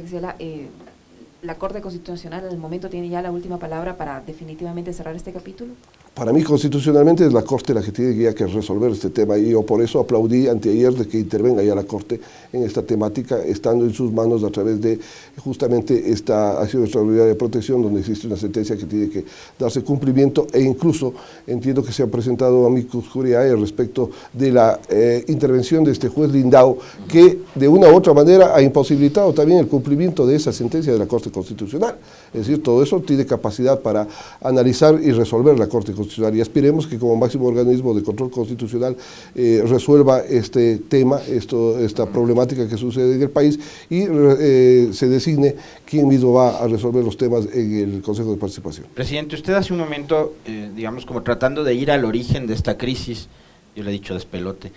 la 1.44 1.56
Corte 1.56 1.82
Constitucional 1.82 2.46
en 2.46 2.52
el 2.52 2.58
momento 2.58 2.90
tiene 2.90 3.10
ya 3.10 3.22
la 3.22 3.32
última 3.32 3.58
palabra 3.58 3.96
para 3.96 4.22
definitivamente 4.22 4.92
cerrar 4.92 5.16
este 5.16 5.32
capítulo? 5.32 5.74
Para 6.14 6.34
mí, 6.34 6.44
constitucionalmente, 6.44 7.26
es 7.26 7.32
la 7.32 7.42
Corte 7.42 7.74
la 7.74 7.82
que 7.82 7.94
tiene 7.94 8.14
ya 8.22 8.34
que 8.34 8.46
resolver 8.46 8.92
este 8.92 9.12
tema 9.12 9.38
y 9.38 9.52
yo 9.52 9.66
por 9.66 9.82
eso 9.82 9.98
aplaudí 9.98 10.50
anteayer 10.50 10.94
de 10.94 11.08
que 11.08 11.18
intervenga 11.18 11.64
ya 11.64 11.74
la 11.74 11.86
Corte 11.86 12.20
en 12.52 12.64
esta 12.64 12.82
temática, 12.82 13.42
estando 13.42 13.86
en 13.86 13.94
sus 13.94 14.12
manos 14.12 14.44
a 14.44 14.50
través 14.50 14.82
de 14.82 15.00
justamente 15.42 16.12
esta 16.12 16.62
acción 16.62 16.84
extraordinaria 16.84 17.28
de 17.28 17.36
protección, 17.36 17.82
donde 17.82 18.02
existe 18.02 18.28
una 18.28 18.36
sentencia 18.36 18.76
que 18.76 18.84
tiene 18.84 19.10
que 19.10 19.24
darse 19.58 19.84
cumplimiento 19.84 20.48
e 20.52 20.62
incluso 20.62 21.14
entiendo 21.48 21.82
que 21.82 21.94
se 21.94 22.04
ha 22.04 22.08
presentado 22.08 22.66
amicus 22.66 23.08
curiae 23.08 23.56
respecto 23.56 24.10
de 24.34 24.52
la 24.52 24.82
eh, 24.90 25.24
intervención 25.30 25.86
de 25.86 25.94
este 25.94 26.10
juez 26.10 26.30
Lindau, 26.30 26.78
que 27.08 27.40
de 27.56 27.68
una 27.70 27.88
u 27.88 27.96
otra 27.96 28.14
manera 28.14 28.54
ha 28.54 28.62
imposibilitado 28.62 29.32
también 29.34 29.60
el 29.60 29.68
cumplimiento 29.68 30.28
de 30.28 30.36
esa 30.36 30.52
sentencia 30.52 30.92
de 30.92 31.00
la 31.00 31.08
Corte 31.08 31.32
Constitucional. 31.32 31.96
Es 32.34 32.48
decir, 32.48 32.62
todo 32.62 32.84
eso 32.84 33.00
tiene 33.00 33.26
capacidad 33.26 33.80
para 33.80 34.06
analizar 34.42 35.00
y 35.02 35.12
resolver 35.14 35.58
la 35.58 35.68
Corte 35.68 35.94
Constitucional 35.94 36.01
y 36.34 36.42
aspiremos 36.42 36.88
que 36.88 36.98
como 36.98 37.16
máximo 37.16 37.48
organismo 37.48 37.94
de 37.94 38.04
control 38.04 38.32
constitucional 38.32 38.96
eh, 39.36 39.64
resuelva 39.68 40.20
este 40.20 40.78
tema, 40.78 41.20
esto, 41.28 41.80
esta 41.80 42.06
problemática 42.06 42.68
que 42.68 42.78
sucede 42.78 43.16
en 43.16 43.22
el 43.22 43.30
país 43.30 43.60
y 43.90 44.06
eh, 44.10 44.90
se 44.94 45.08
designe 45.08 45.56
quién 45.86 46.08
mismo 46.08 46.34
va 46.34 46.60
a 46.64 46.68
resolver 46.68 47.04
los 47.04 47.18
temas 47.18 47.48
en 47.54 47.96
el 47.96 48.02
Consejo 48.02 48.32
de 48.32 48.38
Participación. 48.38 48.88
Presidente, 48.94 49.36
usted 49.36 49.54
hace 49.54 49.74
un 49.74 49.80
momento, 49.80 50.36
eh, 50.46 50.72
digamos, 50.76 51.06
como 51.06 51.22
tratando 51.22 51.64
de 51.64 51.74
ir 51.74 51.92
al 51.92 52.06
origen 52.06 52.48
de 52.48 52.54
esta 52.54 52.78
crisis, 52.78 53.28
yo 53.76 53.84
le 53.84 53.90
he 53.90 53.94
dicho 53.94 54.14
despelote, 54.14 54.72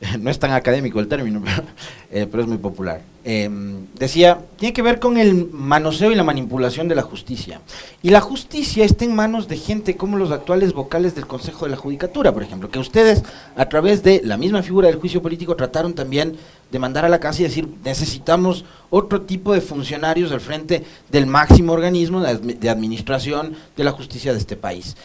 no 0.18 0.30
es 0.30 0.38
tan 0.38 0.52
académico 0.52 1.00
el 1.00 1.08
término, 1.08 1.42
pero, 2.10 2.30
pero 2.30 2.42
es 2.42 2.48
muy 2.48 2.58
popular. 2.58 3.02
Em, 3.22 3.86
decía, 3.98 4.40
tiene 4.56 4.72
que 4.72 4.80
ver 4.80 4.98
con 4.98 5.18
el 5.18 5.50
manoseo 5.52 6.10
y 6.10 6.14
la 6.14 6.24
manipulación 6.24 6.88
de 6.88 6.94
la 6.94 7.02
justicia. 7.02 7.60
Y 8.02 8.08
la 8.08 8.22
justicia 8.22 8.84
está 8.84 9.04
en 9.04 9.14
manos 9.14 9.46
de 9.46 9.58
gente 9.58 9.96
como 9.96 10.16
los 10.16 10.30
actuales 10.30 10.72
vocales 10.72 11.14
del 11.14 11.26
Consejo 11.26 11.66
de 11.66 11.72
la 11.72 11.76
Judicatura, 11.76 12.32
por 12.32 12.42
ejemplo, 12.42 12.70
que 12.70 12.78
ustedes 12.78 13.22
a 13.56 13.68
través 13.68 14.02
de 14.02 14.22
la 14.24 14.38
misma 14.38 14.62
figura 14.62 14.88
del 14.88 14.96
juicio 14.96 15.20
político 15.20 15.54
trataron 15.54 15.92
también 15.94 16.36
de 16.72 16.78
mandar 16.78 17.04
a 17.04 17.10
la 17.10 17.20
casa 17.20 17.42
y 17.42 17.44
decir, 17.44 17.68
necesitamos 17.84 18.64
otro 18.88 19.22
tipo 19.22 19.52
de 19.52 19.60
funcionarios 19.60 20.32
al 20.32 20.40
frente 20.40 20.84
del 21.10 21.26
máximo 21.26 21.72
organismo 21.72 22.22
de 22.22 22.70
administración 22.70 23.54
de 23.76 23.84
la 23.84 23.90
justicia 23.90 24.32
de 24.32 24.38
este 24.38 24.56
país. 24.56 24.96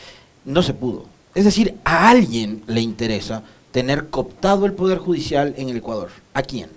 No 0.45 0.63
se 0.63 0.73
pudo. 0.73 1.05
Es 1.33 1.43
decir, 1.43 1.75
a 1.83 2.07
alguien 2.07 2.63
le 2.65 2.79
interesa 2.79 3.43
tener 3.75 4.07
cooptado 4.07 4.65
el 4.65 4.71
Poder 4.71 4.99
Judicial 4.99 5.53
en 5.57 5.67
el 5.67 5.75
Ecuador. 5.75 6.07
¿A 6.33 6.41
quién? 6.43 6.69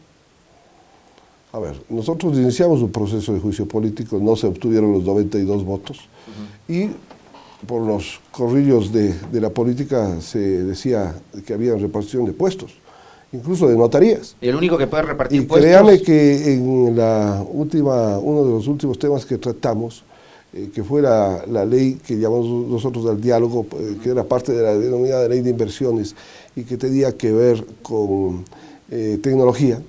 A 1.53 1.61
ver, 1.61 1.77
nosotros 1.89 2.37
iniciamos 2.37 2.83
un 2.83 2.91
proceso 2.91 3.33
de 3.33 3.39
juicio 3.39 3.69
político, 3.69 4.19
no 4.21 4.35
se 4.35 4.49
obtuvieron 4.49 4.91
los 4.93 5.05
92 5.05 5.65
votos 5.65 6.01
y 6.67 6.89
por 7.69 7.83
los 7.83 8.19
corrillos 8.33 8.93
de, 8.93 9.15
la 9.31 9.51
política 9.51 10.21
se 10.21 10.41
decía 10.41 11.15
que 11.47 11.55
había 11.55 11.77
repartición 11.77 12.25
de 12.25 12.33
puestos, 12.33 12.73
incluso 13.31 13.69
de 13.69 13.77
notarías. 13.77 14.35
¿Y 14.41 14.49
el 14.49 14.57
único 14.57 14.77
que 14.77 14.89
puede 14.89 15.05
repartir 15.05 15.43
y 15.43 15.45
puestos? 15.45 15.71
Créame 15.71 16.03
que 16.03 16.53
en 16.53 16.97
la 16.97 17.47
última, 17.49 18.19
uno 18.19 18.45
de 18.45 18.51
los 18.51 18.67
últimos 18.67 18.99
temas 18.99 19.25
que 19.25 19.39
tratamos, 19.39 20.03
eh, 20.53 20.71
que 20.75 20.83
fue 20.83 21.03
la, 21.03 21.45
ley 21.65 22.01
que 22.05 22.19
llamamos 22.19 22.69
nosotros 22.69 23.07
al 23.07 23.21
diálogo, 23.21 23.67
eh, 23.79 23.99
que 24.03 24.11
era 24.11 24.25
parte 24.25 24.51
de 24.53 24.63
la 24.63 24.75
denominada 24.75 25.29
ley 25.29 25.43
de 25.43 25.51
inversiones 25.51 26.17
y 26.57 26.65
que 26.65 26.77
tenía 26.77 27.17
que 27.17 27.33
ver 27.33 27.65
con 27.83 28.45
eh, 28.91 29.19
tecnología, 29.23 29.81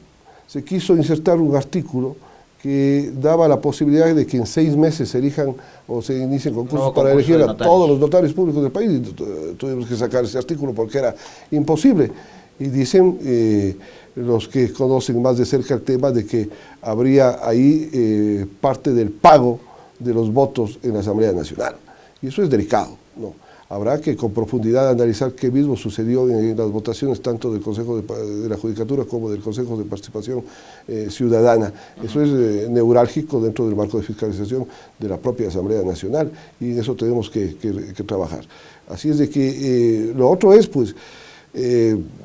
se 0.47 0.63
quiso 0.63 0.95
insertar 0.95 1.39
un 1.39 1.55
artículo 1.55 2.15
que 2.61 3.11
daba 3.15 3.47
la 3.47 3.61
posibilidad 3.61 4.13
de 4.13 4.25
que 4.25 4.37
en 4.37 4.45
seis 4.45 4.75
meses 4.75 5.09
se 5.09 5.19
elijan 5.19 5.55
o 5.87 6.01
se 6.01 6.17
inicien 6.17 6.53
concursos 6.53 6.91
para 6.93 7.13
elegir 7.13 7.41
a 7.41 7.55
todos 7.55 7.89
los 7.89 7.99
notarios 7.99 8.33
públicos 8.33 8.61
del 8.61 8.71
país. 8.71 8.91
Y 8.91 9.13
tuvimos 9.55 9.87
que 9.87 9.95
sacar 9.95 10.25
ese 10.25 10.37
artículo 10.37 10.73
porque 10.73 10.97
era 10.97 11.15
imposible. 11.51 12.11
Y 12.59 12.65
dicen 12.65 13.17
eh, 13.23 13.77
los 14.15 14.49
que 14.49 14.73
conocen 14.73 15.21
más 15.21 15.37
de 15.37 15.45
cerca 15.45 15.73
el 15.73 15.81
tema 15.81 16.11
de 16.11 16.25
que 16.25 16.49
habría 16.81 17.39
ahí 17.47 17.89
eh, 17.93 18.45
parte 18.59 18.91
del 18.93 19.11
pago 19.11 19.59
de 19.97 20.13
los 20.13 20.31
votos 20.33 20.79
en 20.83 20.93
la 20.93 20.99
Asamblea 20.99 21.31
Nacional. 21.31 21.75
Y 22.21 22.27
eso 22.27 22.43
es 22.43 22.49
delicado. 22.49 22.97
¿no? 23.15 23.33
Habrá 23.71 24.01
que 24.01 24.15
con 24.15 24.33
profundidad 24.33 24.89
analizar 24.89 25.33
qué 25.33 25.51
mismo 25.51 25.77
sucedió 25.77 26.27
en, 26.27 26.57
las 26.57 26.71
votaciones 26.71 27.21
tanto 27.21 27.53
del 27.53 27.61
Consejo 27.61 28.01
de, 28.01 28.49
la 28.49 28.57
Judicatura 28.57 29.03
como 29.05 29.29
del 29.29 29.41
Consejo 29.41 29.77
de 29.77 29.83
Participación 29.83 30.43
eh, 30.87 31.09
Ciudadana. 31.11 31.71
Eso 32.03 32.19
es 32.19 32.29
eh, 32.31 32.67
neurálgico 32.67 33.39
dentro 33.39 33.67
del 33.67 33.75
marco 33.75 33.99
de 33.99 34.03
fiscalización 34.03 34.65
de 34.97 35.07
la 35.07 35.17
propia 35.17 35.49
Asamblea 35.49 35.83
Nacional 35.83 36.31
y 36.59 36.71
en 36.71 36.79
eso 36.79 36.95
tenemos 36.95 37.29
que, 37.29 37.57
trabajar. 38.07 38.43
Así 38.87 39.09
es 39.09 39.19
de 39.19 39.29
que 39.29 39.49
eh, 39.49 40.13
lo 40.15 40.31
otro 40.31 40.51
es, 40.51 40.65
pues, 40.65 40.95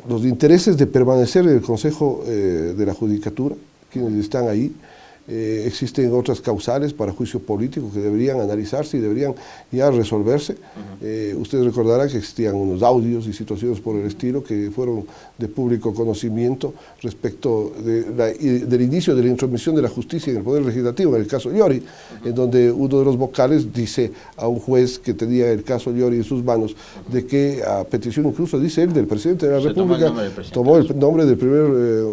los 0.08 0.24
intereses 0.24 0.78
de 0.78 0.86
permanecer 0.86 1.44
en 1.44 1.50
el 1.50 1.60
Consejo 1.60 2.22
de 2.26 2.86
la 2.86 2.94
Judicatura, 2.94 3.54
quienes 3.90 4.14
están 4.14 4.48
ahí, 4.48 4.72
eh, 5.26 5.64
existen 5.66 6.12
otras 6.12 6.40
causales 6.40 6.92
para 6.92 7.12
juicio 7.12 7.40
político 7.40 7.90
que 7.92 8.00
deberían 8.00 8.40
analizarse 8.40 8.98
y 8.98 9.00
deberían 9.00 9.34
ya 9.72 9.90
resolverse. 9.90 10.56
Eh, 11.00 11.34
ustedes 11.38 11.64
recordarán 11.64 12.08
que 12.08 12.18
existían 12.18 12.54
unos 12.54 12.82
audios 12.82 13.26
y 13.26 13.32
situaciones 13.32 13.80
por 13.80 13.96
el 13.96 14.06
estilo 14.06 14.44
que 14.44 14.70
fueron 14.70 15.06
de 15.38 15.48
público 15.48 15.92
conocimiento 15.92 16.74
respecto 17.02 17.72
del 17.82 18.80
inicio 18.80 19.14
de 19.16 19.22
la 19.22 19.28
intromisión 19.28 19.74
de 19.74 19.82
la 19.82 19.88
justicia 19.88 20.30
en 20.30 20.38
el 20.38 20.44
Poder 20.44 20.64
Legislativo, 20.64 21.16
en 21.16 21.22
el 21.22 21.26
caso 21.26 21.50
Llori, 21.50 21.82
en 22.24 22.34
donde 22.34 22.70
uno 22.70 22.98
de 22.98 23.04
los 23.04 23.16
vocales 23.16 23.72
dice 23.72 24.12
a 24.36 24.46
un 24.46 24.60
juez 24.60 24.98
que 24.98 25.14
tenía 25.14 25.50
el 25.50 25.64
caso 25.64 25.90
Llori 25.90 26.16
en 26.18 26.24
sus 26.24 26.44
manos, 26.44 26.76
de 27.10 27.26
que 27.26 27.62
a 27.66 27.84
petición 27.84 28.26
incluso, 28.26 28.58
dice 28.60 28.82
él, 28.82 28.92
del 28.92 29.06
presidente 29.06 29.46
de 29.46 29.58
la 29.58 29.60
República, 29.60 30.12
tomó 30.52 30.76
el 30.76 30.98
nombre 30.98 31.26
del 31.26 31.36
primer 31.36 31.70
eh, 31.74 32.04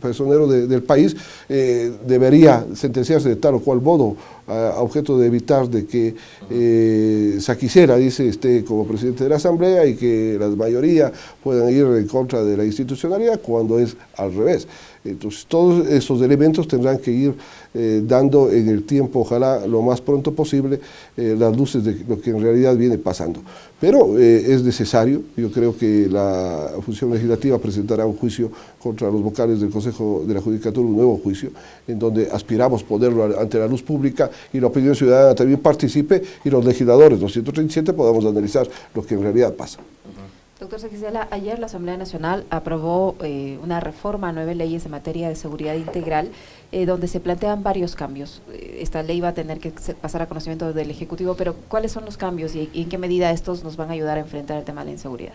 personero 0.00 0.46
del 0.46 0.82
país, 0.82 1.16
debería 1.48 2.66
sentenciarse 2.74 3.28
de 3.28 3.36
tal 3.36 3.54
o 3.54 3.60
cual 3.60 3.80
modo 3.80 4.16
a, 4.50 4.80
objeto 4.80 5.18
de 5.18 5.26
evitar 5.26 5.68
de 5.68 5.86
que 5.86 6.14
eh, 6.50 7.38
Saquicera, 7.40 7.96
dice, 7.96 8.28
esté 8.28 8.64
como 8.64 8.86
presidente 8.86 9.24
de 9.24 9.30
la 9.30 9.36
Asamblea 9.36 9.86
y 9.86 9.94
que 9.94 10.36
la 10.38 10.48
mayoría 10.48 11.12
puedan 11.42 11.70
ir 11.70 11.84
en 11.84 12.06
contra 12.06 12.42
de 12.42 12.56
la 12.56 12.64
institucionalidad 12.64 13.40
cuando 13.40 13.78
es 13.78 13.96
al 14.16 14.34
revés. 14.34 14.66
Entonces, 15.04 15.46
todos 15.46 15.86
esos 15.88 16.20
elementos 16.20 16.68
tendrán 16.68 16.98
que 16.98 17.10
ir 17.10 17.34
eh, 17.72 18.02
dando 18.04 18.50
en 18.50 18.68
el 18.68 18.82
tiempo, 18.82 19.20
ojalá 19.20 19.66
lo 19.66 19.80
más 19.80 20.00
pronto 20.00 20.32
posible, 20.32 20.78
eh, 21.16 21.34
las 21.38 21.56
luces 21.56 21.82
de 21.82 22.04
lo 22.06 22.20
que 22.20 22.30
en 22.30 22.42
realidad 22.42 22.76
viene 22.76 22.98
pasando. 22.98 23.40
Pero 23.80 24.18
eh, 24.18 24.52
es 24.52 24.62
necesario, 24.62 25.22
yo 25.38 25.50
creo 25.50 25.74
que 25.74 26.06
la 26.10 26.72
función 26.84 27.10
legislativa 27.12 27.58
presentará 27.58 28.04
un 28.04 28.16
juicio 28.16 28.50
contra 28.78 29.10
los 29.10 29.22
vocales 29.22 29.60
del 29.60 29.70
Consejo 29.70 30.22
de 30.26 30.34
la 30.34 30.40
Judicatura, 30.42 30.86
un 30.86 30.96
nuevo 30.96 31.18
juicio, 31.22 31.50
en 31.88 31.98
donde 31.98 32.28
aspiramos 32.30 32.82
ponerlo 32.82 33.38
ante 33.40 33.58
la 33.58 33.66
luz 33.66 33.82
pública 33.82 34.30
y 34.52 34.60
la 34.60 34.66
opinión 34.66 34.94
ciudadana 34.94 35.34
también 35.34 35.60
participe 35.60 36.22
y 36.44 36.50
los 36.50 36.62
legisladores, 36.62 37.18
237, 37.20 37.94
podamos 37.94 38.24
analizar 38.26 38.68
lo 38.94 39.02
que 39.02 39.14
en 39.14 39.22
realidad 39.22 39.54
pasa. 39.54 39.78
Doctor 40.60 40.78
Saquicela, 40.78 41.26
ayer 41.30 41.58
la 41.58 41.66
Asamblea 41.66 41.96
Nacional 41.96 42.44
aprobó 42.50 43.16
eh, 43.22 43.58
una 43.62 43.80
reforma 43.80 44.28
a 44.28 44.32
nueve 44.32 44.54
leyes 44.54 44.84
en 44.84 44.90
materia 44.90 45.30
de 45.30 45.34
seguridad 45.34 45.74
integral, 45.74 46.30
eh, 46.70 46.84
donde 46.84 47.08
se 47.08 47.18
plantean 47.18 47.62
varios 47.62 47.96
cambios. 47.96 48.42
Eh, 48.52 48.80
esta 48.82 49.02
ley 49.02 49.22
va 49.22 49.28
a 49.28 49.34
tener 49.34 49.58
que 49.58 49.72
pasar 49.94 50.20
a 50.20 50.26
conocimiento 50.26 50.74
del 50.74 50.90
Ejecutivo, 50.90 51.34
pero 51.34 51.54
¿cuáles 51.68 51.92
son 51.92 52.04
los 52.04 52.18
cambios 52.18 52.54
y 52.54 52.68
en 52.74 52.90
qué 52.90 52.98
medida 52.98 53.30
estos 53.30 53.64
nos 53.64 53.78
van 53.78 53.88
a 53.88 53.94
ayudar 53.94 54.18
a 54.18 54.20
enfrentar 54.20 54.58
el 54.58 54.64
tema 54.64 54.82
de 54.82 54.86
la 54.86 54.92
inseguridad? 54.92 55.32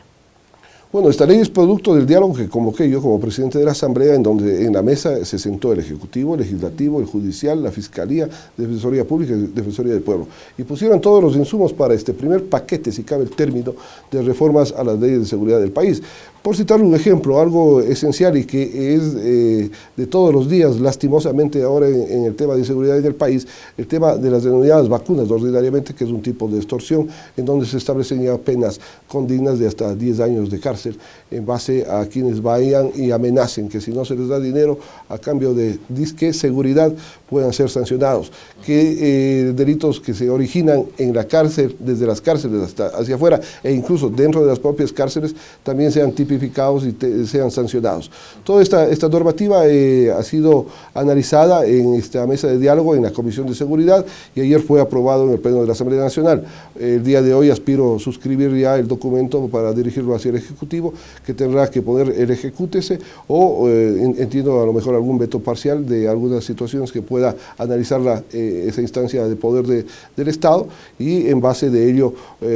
Bueno, 0.92 1.10
esta 1.10 1.26
ley 1.26 1.40
es 1.40 1.50
producto 1.50 1.94
del 1.94 2.06
diálogo 2.06 2.34
que 2.34 2.48
convoqué 2.48 2.90
yo 2.90 3.02
como 3.02 3.20
presidente 3.20 3.60
de 3.60 3.66
la 3.66 3.72
Asamblea, 3.72 4.16
en 4.16 4.24
donde 4.24 4.66
en 4.66 4.74
la 4.74 4.82
mesa 4.82 5.26
se 5.26 5.38
sentó 5.38 5.74
el 5.74 5.80
Ejecutivo, 5.80 6.36
el 6.36 6.42
Legislativo, 6.42 7.02
el 7.02 7.06
Judicial, 7.06 7.62
la 7.62 7.72
Fiscalía, 7.72 8.30
Defensoría 8.56 9.04
Pública 9.04 9.34
y 9.34 9.48
Defensoría 9.48 9.94
del 9.94 10.04
Pueblo. 10.04 10.28
Y 10.58 10.64
pusieron 10.64 11.02
todos 11.02 11.22
los 11.22 11.36
insumos 11.36 11.74
para 11.74 11.94
este 11.94 12.14
primer 12.14 12.46
paquete, 12.46 12.94
si 12.94 13.04
cabe 13.04 13.24
el 13.24 13.32
término, 13.32 13.74
de 14.10 14.22
reformas 14.22 14.72
a 14.72 14.84
las 14.86 14.98
leyes 14.98 15.20
de 15.20 15.26
seguridad 15.26 15.60
del 15.60 15.72
país. 15.72 16.02
Por 16.46 16.56
citar 16.56 16.80
un 16.80 16.94
ejemplo, 16.94 17.40
algo 17.40 17.82
esencial 17.82 18.38
y 18.38 18.44
que 18.44 18.94
es 18.94 19.16
eh, 19.18 19.72
de 19.98 20.06
todos 20.06 20.32
los 20.32 20.48
días, 20.48 20.80
lastimosamente 20.80 21.64
ahora 21.64 21.90
en, 21.90 22.24
el 22.24 22.36
tema 22.36 22.54
de 22.54 22.64
seguridad 22.64 23.00
en 23.00 23.06
el 23.06 23.16
país, 23.16 23.48
el 23.80 23.88
tema 23.88 24.16
de 24.16 24.30
las 24.30 24.44
denominadas 24.44 24.88
vacunas, 24.88 25.32
ordinariamente, 25.32 25.96
que 25.96 26.04
es 26.04 26.12
un 26.12 26.22
tipo 26.22 26.48
de 26.48 26.58
extorsión, 26.58 27.08
en 27.36 27.46
donde 27.46 27.66
se 27.66 27.78
establecen 27.78 28.22
ya 28.22 28.38
penas 28.38 28.80
condignas 29.08 29.58
de 29.58 29.66
hasta 29.66 29.96
10 29.96 30.20
años 30.20 30.52
de 30.52 30.60
cárcel 30.60 31.00
en 31.32 31.48
base 31.48 31.84
a 31.90 32.06
quienes 32.06 32.40
vayan 32.44 32.92
y 32.94 33.10
amenacen 33.10 33.68
que 33.68 33.82
si 33.82 33.90
no 33.90 34.06
se 34.06 34.14
les 34.14 34.28
da 34.28 34.40
dinero 34.40 34.78
a 35.10 35.18
cambio 35.18 35.56
de 35.56 35.80
disque 35.90 36.32
seguridad 36.32 36.94
puedan 37.28 37.54
ser 37.54 37.72
sancionados, 37.72 38.32
que 38.64 38.98
eh, 39.00 39.54
delitos 39.54 40.00
que 40.00 40.14
se 40.14 40.30
originan 40.30 40.86
en 41.00 41.12
la 41.12 41.24
cárcel, 41.24 41.76
desde 41.80 42.06
las 42.06 42.22
cárceles 42.22 42.62
hasta 42.62 42.90
hacia 42.90 43.16
afuera 43.16 43.42
e 43.64 43.74
incluso 43.74 44.12
dentro 44.12 44.42
de 44.42 44.48
las 44.48 44.60
propias 44.60 44.94
cárceles 44.94 45.34
también 45.64 45.92
sean 45.92 46.12
típicos 46.12 46.35
y 46.44 47.28
sean 47.28 47.52
sancionados. 47.52 48.12
Toda 48.44 48.62
esta, 48.62 48.90
esta 48.90 49.10
normativa 49.10 49.68
eh, 49.68 50.12
ha 50.12 50.24
sido 50.24 50.68
analizada 50.94 51.66
en 51.66 51.96
esta 51.96 52.26
mesa 52.28 52.48
de 52.48 52.60
diálogo 52.60 52.96
en 52.96 53.04
la 53.04 53.12
Comisión 53.12 53.48
de 53.48 53.56
Seguridad 53.56 54.06
y 54.36 54.42
ayer 54.42 54.62
fue 54.62 54.82
aprobado 54.82 55.26
en 55.26 55.32
el 55.32 55.40
Pleno 55.40 55.62
de 55.62 55.68
la 55.68 55.74
Asamblea 55.74 56.02
Nacional. 56.02 56.46
El 56.80 57.04
día 57.04 57.22
de 57.22 57.34
hoy 57.34 57.50
aspiro 57.50 57.96
a 57.96 58.00
suscribir 58.00 58.56
ya 58.56 58.78
el 58.78 58.88
documento 58.88 59.48
para 59.48 59.74
dirigirlo 59.74 60.16
hacia 60.16 60.30
el 60.30 60.38
Ejecutivo, 60.38 60.94
que 61.26 61.34
tendrá 61.34 61.70
que 61.70 61.82
poner 61.82 62.10
el 62.10 62.32
ejecútese 62.32 63.00
o 63.28 63.68
eh, 63.70 64.14
entiendo 64.18 64.62
a 64.62 64.66
lo 64.66 64.74
mejor 64.74 64.96
algún 64.96 65.18
veto 65.18 65.40
parcial 65.40 65.86
de 65.86 66.08
algunas 66.08 66.44
situaciones 66.44 66.92
que 66.92 67.02
pueda 67.02 67.36
analizar 67.58 68.24
eh, 68.34 68.66
esa 68.68 68.82
instancia 68.82 69.28
de 69.28 69.36
poder 69.36 69.66
del 69.66 70.28
Estado 70.28 70.68
y 71.00 71.28
en 71.28 71.42
base 71.42 71.70
de 71.70 71.90
ello, 71.90 72.14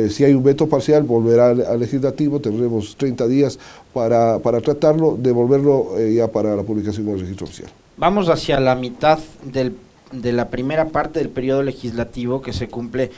si 0.09 0.23
hay 0.23 0.33
un 0.33 0.43
veto 0.43 0.67
parcial, 0.67 1.03
volverá 1.03 1.49
al 1.49 1.79
Legislativo, 1.79 2.39
tendremos 2.39 2.95
30 2.97 3.27
días 3.27 3.59
para, 3.93 4.39
para 4.39 4.61
tratarlo, 4.61 5.15
devolverlo 5.17 5.97
eh, 5.97 6.13
ya 6.15 6.27
para 6.27 6.55
la 6.55 6.63
publicación 6.63 7.07
en 7.07 7.13
el 7.13 7.19
registro 7.21 7.45
oficial. 7.45 7.69
Vamos 7.97 8.29
hacia 8.29 8.59
la 8.59 8.75
mitad 8.75 9.19
del, 9.43 9.75
de 10.11 10.31
la 10.31 10.49
primera 10.49 10.89
parte 10.89 11.19
del 11.19 11.29
periodo 11.29 11.63
legislativo 11.63 12.41
que 12.41 12.53
se 12.53 12.67
cumple 12.67 13.11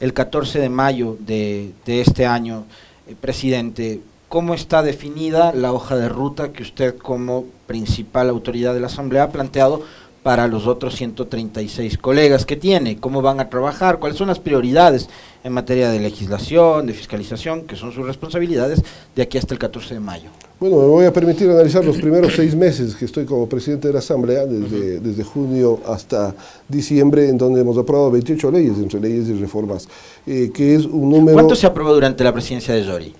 el 0.00 0.12
14 0.12 0.60
de 0.60 0.68
mayo 0.68 1.16
de, 1.18 1.72
de 1.84 2.00
este 2.00 2.26
año, 2.26 2.64
eh, 3.06 3.14
presidente. 3.20 4.00
¿Cómo 4.28 4.54
está 4.54 4.82
definida 4.82 5.52
la 5.54 5.72
hoja 5.72 5.96
de 5.96 6.08
ruta 6.08 6.52
que 6.52 6.62
usted 6.62 6.96
como 6.96 7.46
principal 7.66 8.28
autoridad 8.28 8.74
de 8.74 8.80
la 8.80 8.88
Asamblea 8.88 9.24
ha 9.24 9.30
planteado 9.30 9.82
para 10.28 10.46
los 10.46 10.66
otros 10.66 10.94
136 10.94 11.96
colegas 11.96 12.44
que 12.44 12.54
tiene, 12.54 12.98
cómo 12.98 13.22
van 13.22 13.40
a 13.40 13.48
trabajar, 13.48 13.98
cuáles 13.98 14.18
son 14.18 14.28
las 14.28 14.38
prioridades 14.38 15.08
en 15.42 15.54
materia 15.54 15.88
de 15.88 16.00
legislación, 16.00 16.86
de 16.86 16.92
fiscalización, 16.92 17.62
que 17.62 17.76
son 17.76 17.92
sus 17.92 18.06
responsabilidades 18.06 18.82
de 19.16 19.22
aquí 19.22 19.38
hasta 19.38 19.54
el 19.54 19.58
14 19.58 19.94
de 19.94 20.00
mayo. 20.00 20.28
Bueno, 20.60 20.76
me 20.80 20.84
voy 20.84 21.06
a 21.06 21.12
permitir 21.14 21.48
analizar 21.48 21.82
los 21.82 21.96
primeros 21.96 22.34
seis 22.36 22.54
meses 22.54 22.94
que 22.94 23.06
estoy 23.06 23.24
como 23.24 23.48
presidente 23.48 23.88
de 23.88 23.94
la 23.94 24.00
Asamblea, 24.00 24.44
desde, 24.44 25.00
desde 25.00 25.24
junio 25.24 25.80
hasta 25.86 26.34
diciembre, 26.68 27.30
en 27.30 27.38
donde 27.38 27.62
hemos 27.62 27.78
aprobado 27.78 28.10
28 28.10 28.50
leyes, 28.50 28.76
entre 28.76 29.00
leyes 29.00 29.30
y 29.30 29.32
reformas, 29.32 29.88
eh, 30.26 30.50
que 30.52 30.74
es 30.74 30.84
un 30.84 31.08
número... 31.08 31.32
¿Cuánto 31.32 31.54
se 31.54 31.66
aprobó 31.66 31.94
durante 31.94 32.22
la 32.22 32.34
presidencia 32.34 32.74
de 32.74 32.84
Yori? 32.84 33.14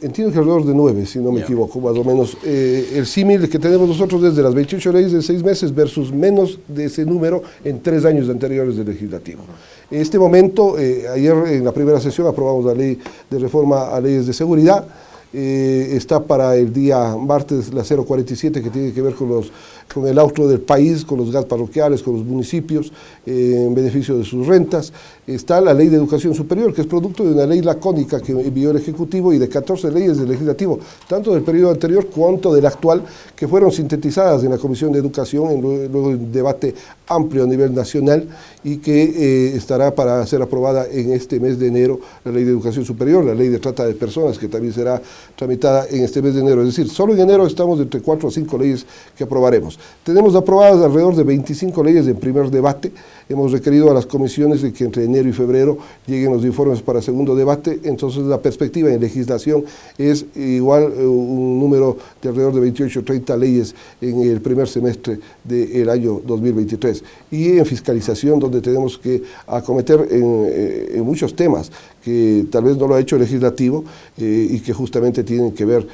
Entiendo 0.00 0.32
que 0.32 0.38
alrededor 0.38 0.64
de 0.66 0.74
nueve, 0.74 1.06
si 1.06 1.18
no 1.18 1.32
me 1.32 1.40
equivoco, 1.40 1.80
más 1.80 1.96
o 1.96 2.04
menos. 2.04 2.36
Eh, 2.44 2.94
el 2.94 3.06
símil 3.06 3.48
que 3.48 3.58
tenemos 3.58 3.88
nosotros 3.88 4.22
desde 4.22 4.42
las 4.42 4.54
28 4.54 4.92
leyes 4.92 5.12
de 5.12 5.22
seis 5.22 5.42
meses 5.42 5.74
versus 5.74 6.12
menos 6.12 6.58
de 6.68 6.86
ese 6.86 7.04
número 7.04 7.42
en 7.64 7.80
tres 7.80 8.04
años 8.04 8.28
anteriores 8.28 8.76
del 8.76 8.86
legislativo. 8.86 9.42
En 9.90 10.00
este 10.00 10.18
momento, 10.18 10.78
eh, 10.78 11.06
ayer 11.08 11.34
en 11.48 11.64
la 11.64 11.72
primera 11.72 12.00
sesión 12.00 12.26
aprobamos 12.26 12.64
la 12.64 12.74
ley 12.74 12.98
de 13.30 13.38
reforma 13.38 13.88
a 13.94 14.00
leyes 14.00 14.26
de 14.26 14.32
seguridad, 14.32 14.86
eh, 15.32 15.94
está 15.96 16.22
para 16.22 16.56
el 16.56 16.72
día 16.72 17.16
martes 17.16 17.72
la 17.72 17.82
047 17.82 18.62
que 18.62 18.70
tiene 18.70 18.92
que 18.92 19.00
ver 19.00 19.14
con, 19.14 19.28
los, 19.28 19.50
con 19.92 20.06
el 20.06 20.18
auto 20.18 20.46
del 20.46 20.60
país, 20.60 21.04
con 21.04 21.18
los 21.18 21.30
gas 21.30 21.46
parroquiales, 21.46 22.02
con 22.02 22.14
los 22.14 22.24
municipios, 22.24 22.92
eh, 23.24 23.64
en 23.66 23.74
beneficio 23.74 24.18
de 24.18 24.24
sus 24.24 24.46
rentas. 24.46 24.92
Está 25.26 25.60
la 25.60 25.72
ley 25.72 25.88
de 25.88 25.96
educación 25.96 26.34
superior, 26.34 26.74
que 26.74 26.82
es 26.82 26.86
producto 26.86 27.24
de 27.24 27.32
una 27.32 27.46
ley 27.46 27.62
lacónica 27.62 28.20
que 28.20 28.32
envió 28.32 28.70
el 28.70 28.76
Ejecutivo 28.76 29.32
y 29.32 29.38
de 29.38 29.48
14 29.48 29.90
leyes 29.90 30.18
del 30.18 30.28
Legislativo, 30.28 30.78
tanto 31.08 31.32
del 31.32 31.42
periodo 31.42 31.70
anterior 31.70 32.06
cuanto 32.06 32.52
del 32.52 32.66
actual, 32.66 33.02
que 33.34 33.48
fueron 33.48 33.72
sintetizadas 33.72 34.44
en 34.44 34.50
la 34.50 34.58
Comisión 34.58 34.92
de 34.92 34.98
Educación, 34.98 35.50
en 35.50 35.60
luego 35.62 36.10
de 36.10 36.16
un 36.16 36.32
debate 36.32 36.74
amplio 37.14 37.44
a 37.44 37.46
nivel 37.46 37.74
nacional 37.74 38.28
y 38.64 38.76
que 38.78 39.02
eh, 39.02 39.56
estará 39.56 39.94
para 39.94 40.24
ser 40.26 40.42
aprobada 40.42 40.86
en 40.90 41.12
este 41.12 41.40
mes 41.40 41.58
de 41.58 41.68
enero 41.68 42.00
la 42.24 42.32
ley 42.32 42.44
de 42.44 42.50
educación 42.50 42.84
superior, 42.84 43.24
la 43.24 43.34
ley 43.34 43.48
de 43.48 43.58
trata 43.58 43.84
de 43.84 43.94
personas, 43.94 44.38
que 44.38 44.48
también 44.48 44.72
será 44.72 45.00
tramitada 45.36 45.86
en 45.90 46.04
este 46.04 46.22
mes 46.22 46.34
de 46.34 46.40
enero. 46.40 46.62
Es 46.62 46.68
decir, 46.68 46.88
solo 46.88 47.14
en 47.14 47.20
enero 47.20 47.46
estamos 47.46 47.80
entre 47.80 48.00
cuatro 48.00 48.28
o 48.28 48.30
cinco 48.30 48.58
leyes 48.58 48.86
que 49.16 49.24
aprobaremos. 49.24 49.78
Tenemos 50.04 50.34
aprobadas 50.34 50.82
alrededor 50.82 51.16
de 51.16 51.24
25 51.24 51.82
leyes 51.82 52.06
en 52.06 52.16
primer 52.16 52.50
debate. 52.50 52.92
Hemos 53.28 53.52
requerido 53.52 53.90
a 53.90 53.94
las 53.94 54.06
comisiones 54.06 54.62
de 54.62 54.72
que 54.72 54.84
entre 54.84 55.04
enero 55.04 55.28
y 55.28 55.32
febrero 55.32 55.78
lleguen 56.06 56.32
los 56.32 56.44
informes 56.44 56.82
para 56.82 57.00
segundo 57.02 57.34
debate. 57.34 57.80
Entonces 57.84 58.22
la 58.24 58.40
perspectiva 58.40 58.92
en 58.92 59.00
legislación 59.00 59.64
es 59.98 60.24
igual 60.34 60.92
eh, 60.96 61.06
un 61.06 61.58
número 61.58 61.96
de 62.20 62.28
alrededor 62.28 62.54
de 62.54 62.60
28 62.60 63.00
o 63.00 63.02
30 63.02 63.36
leyes 63.36 63.74
en 64.00 64.20
el 64.22 64.40
primer 64.40 64.68
semestre 64.68 65.18
del 65.44 65.88
año 65.88 66.20
2023. 66.24 67.04
Y 67.30 67.58
en 67.58 67.66
fiscalización, 67.66 68.38
donde 68.38 68.60
tenemos 68.60 68.98
que 68.98 69.22
acometer 69.46 70.08
en, 70.10 70.46
eh, 70.48 70.92
en 70.94 71.04
muchos 71.04 71.34
temas 71.34 71.70
que 72.02 72.46
tal 72.50 72.64
vez 72.64 72.76
no 72.76 72.88
lo 72.88 72.96
ha 72.96 73.00
hecho 73.00 73.14
el 73.14 73.22
legislativo 73.22 73.84
eh, 74.18 74.48
y 74.50 74.58
que 74.58 74.72
justamente 74.72 75.22
tienen 75.22 75.52
que 75.52 75.64
ver 75.64 75.86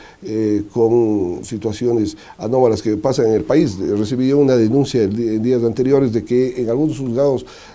con 0.72 1.40
situaciones 1.42 2.16
anómalas 2.38 2.80
que 2.82 2.96
pasan 2.96 3.26
en 3.26 3.32
el 3.34 3.44
país. 3.44 3.78
Recibí 3.78 4.32
una 4.32 4.56
denuncia 4.56 5.02
en 5.02 5.42
días 5.42 5.62
anteriores 5.62 6.12
de 6.12 6.24
que 6.24 6.60
en 6.62 6.70
algunos 6.70 6.98
juzgados 6.98 7.27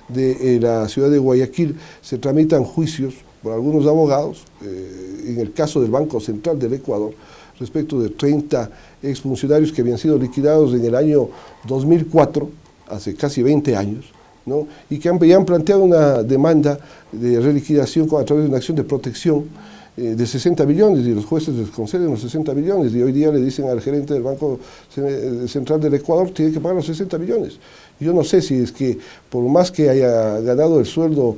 de 0.07 0.59
la 0.59 0.87
ciudad 0.87 1.09
de 1.09 1.17
Guayaquil 1.17 1.75
se 2.01 2.17
tramitan 2.17 2.63
juicios 2.63 3.13
por 3.43 3.53
algunos 3.53 3.85
abogados, 3.85 4.45
eh, 4.63 5.25
en 5.27 5.39
el 5.39 5.51
caso 5.51 5.81
del 5.81 5.91
Banco 5.91 6.19
Central 6.21 6.57
del 6.57 6.73
Ecuador, 6.73 7.13
respecto 7.59 7.99
de 7.99 8.09
30 8.09 8.69
exfuncionarios 9.03 9.71
que 9.71 9.81
habían 9.81 9.97
sido 9.97 10.17
liquidados 10.17 10.73
en 10.73 10.83
el 10.83 10.95
año 10.95 11.29
2004, 11.67 12.49
hace 12.87 13.15
casi 13.15 13.43
20 13.43 13.75
años, 13.75 14.05
y 14.89 14.97
que 14.97 15.09
han, 15.09 15.45
planteado 15.45 15.83
una 15.83 16.23
demanda 16.23 16.79
de 17.11 17.39
reliquidación 17.39 18.07
a 18.17 18.23
través 18.23 18.43
de 18.43 18.49
una 18.49 18.57
acción 18.57 18.75
de 18.75 18.83
protección 18.83 19.45
eh, 19.95 20.15
de 20.15 20.25
60 20.25 20.65
millones 20.65 21.05
y 21.05 21.13
los 21.13 21.25
jueces 21.25 21.53
les 21.55 21.69
conceden 21.69 22.09
los 22.09 22.21
60 22.21 22.53
millones 22.53 22.93
y 22.93 23.01
hoy 23.01 23.11
día 23.11 23.31
le 23.31 23.39
dicen 23.39 23.69
al 23.69 23.79
gerente 23.79 24.13
del 24.13 24.23
Banco 24.23 24.59
Central 25.47 25.79
del 25.79 25.93
Ecuador 25.93 26.31
tiene 26.31 26.51
que 26.51 26.59
pagar 26.59 26.77
los 26.77 26.87
60 26.87 27.17
millones. 27.19 27.59
Yo 28.03 28.13
no 28.13 28.23
sé 28.23 28.41
si 28.41 28.55
es 28.55 28.71
que 28.71 28.97
por 29.29 29.43
más 29.43 29.71
que 29.71 29.89
haya 29.89 30.39
ganado 30.41 30.79
el 30.79 30.85
sueldo, 30.85 31.37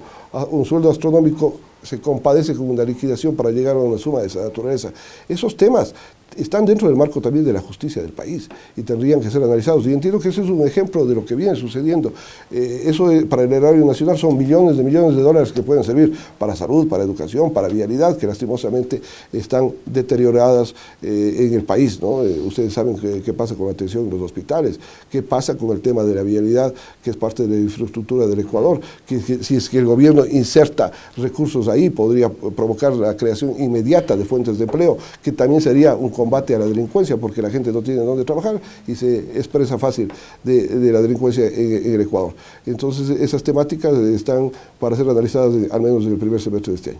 un 0.51 0.65
sueldo 0.65 0.89
astronómico, 0.89 1.59
se 1.83 2.01
compadece 2.01 2.55
con 2.55 2.69
una 2.69 2.83
liquidación 2.83 3.35
para 3.35 3.51
llegar 3.51 3.75
a 3.75 3.79
una 3.79 3.97
suma 3.97 4.21
de 4.21 4.27
esa 4.27 4.41
naturaleza. 4.41 4.91
Esos 5.29 5.55
temas 5.55 5.93
están 6.37 6.65
dentro 6.65 6.87
del 6.87 6.97
marco 6.97 7.21
también 7.21 7.45
de 7.45 7.53
la 7.53 7.61
justicia 7.61 8.01
del 8.01 8.11
país 8.11 8.49
y 8.75 8.81
tendrían 8.81 9.21
que 9.21 9.29
ser 9.29 9.43
analizados. 9.43 9.85
Y 9.87 9.93
entiendo 9.93 10.19
que 10.19 10.29
ese 10.29 10.41
es 10.41 10.49
un 10.49 10.65
ejemplo 10.67 11.05
de 11.05 11.15
lo 11.15 11.25
que 11.25 11.35
viene 11.35 11.55
sucediendo. 11.55 12.13
Eh, 12.51 12.83
eso 12.85 13.09
para 13.29 13.43
el 13.43 13.53
erario 13.53 13.85
nacional 13.85 14.17
son 14.17 14.37
millones 14.37 14.77
de 14.77 14.83
millones 14.83 15.15
de 15.15 15.21
dólares 15.21 15.51
que 15.51 15.63
pueden 15.63 15.83
servir 15.83 16.13
para 16.37 16.55
salud, 16.55 16.87
para 16.87 17.03
educación, 17.03 17.51
para 17.51 17.67
vialidad, 17.67 18.17
que 18.17 18.27
lastimosamente 18.27 19.01
están 19.31 19.71
deterioradas 19.85 20.75
eh, 21.01 21.35
en 21.39 21.53
el 21.53 21.63
país. 21.63 22.01
¿no? 22.01 22.23
Eh, 22.23 22.39
ustedes 22.45 22.73
saben 22.73 22.97
qué, 22.97 23.33
pasa 23.33 23.55
con 23.55 23.67
la 23.67 23.73
atención 23.73 24.05
en 24.05 24.09
los 24.11 24.21
hospitales, 24.21 24.79
qué 25.09 25.21
pasa 25.21 25.55
con 25.55 25.71
el 25.71 25.81
tema 25.81 26.03
de 26.03 26.15
la 26.15 26.23
vialidad, 26.23 26.73
que 27.03 27.09
es 27.09 27.17
parte 27.17 27.47
de 27.47 27.55
la 27.55 27.61
infraestructura 27.61 28.27
del 28.27 28.39
Ecuador, 28.39 28.79
que, 29.05 29.19
si 29.19 29.55
es 29.55 29.69
que 29.69 29.77
el 29.77 29.85
gobierno 29.85 30.25
inserta 30.25 30.91
recursos 31.17 31.67
ahí, 31.67 31.89
podría 31.89 32.29
provocar 32.29 32.93
la 32.93 33.15
creación 33.15 33.53
inmediata 33.59 34.15
de 34.15 34.25
fuentes 34.25 34.57
de 34.57 34.65
empleo, 34.65 34.97
que 35.23 35.31
también 35.31 35.61
sería 35.61 35.95
un 35.95 36.09
combate 36.25 36.55
a 36.55 36.59
la 36.59 36.65
delincuencia, 36.65 37.17
porque 37.17 37.39
la 37.39 37.51
gente 37.51 37.71
no 37.71 37.83
tiene 37.83 38.01
dónde 38.01 38.25
trabajar 38.25 38.59
y 38.87 38.95
se 38.95 39.19
expresa 39.37 39.77
fácil 39.77 40.11
de, 40.43 40.91
la 40.91 41.01
delincuencia 41.01 41.45
en, 41.45 41.93
el 41.93 42.01
Ecuador. 42.01 42.33
Entonces, 42.65 43.09
esas 43.21 43.43
temáticas 43.43 43.93
están 43.93 44.51
para 44.79 44.95
ser 44.95 45.07
analizadas 45.07 45.53
al 45.71 45.81
menos 45.81 46.03
en 46.05 46.13
el 46.13 46.17
primer 46.17 46.41
semestre 46.41 46.71
de 46.71 46.77
este 46.77 46.89
año. 46.91 46.99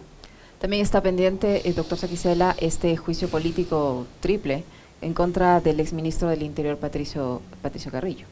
También 0.60 0.84
está 0.84 1.02
pendiente, 1.02 1.68
eh, 1.68 1.74
doctor 1.74 1.98
Saquicela, 1.98 2.56
este 2.60 2.96
juicio 2.98 3.28
político 3.28 4.06
triple 4.20 4.64
en 5.02 5.14
contra 5.14 5.60
del 5.60 5.80
exministro 5.80 6.30
del 6.30 6.44
Interior, 6.44 6.78
Patricio, 6.78 7.42
Patricio 7.64 7.92
Carrillo. 7.92 8.26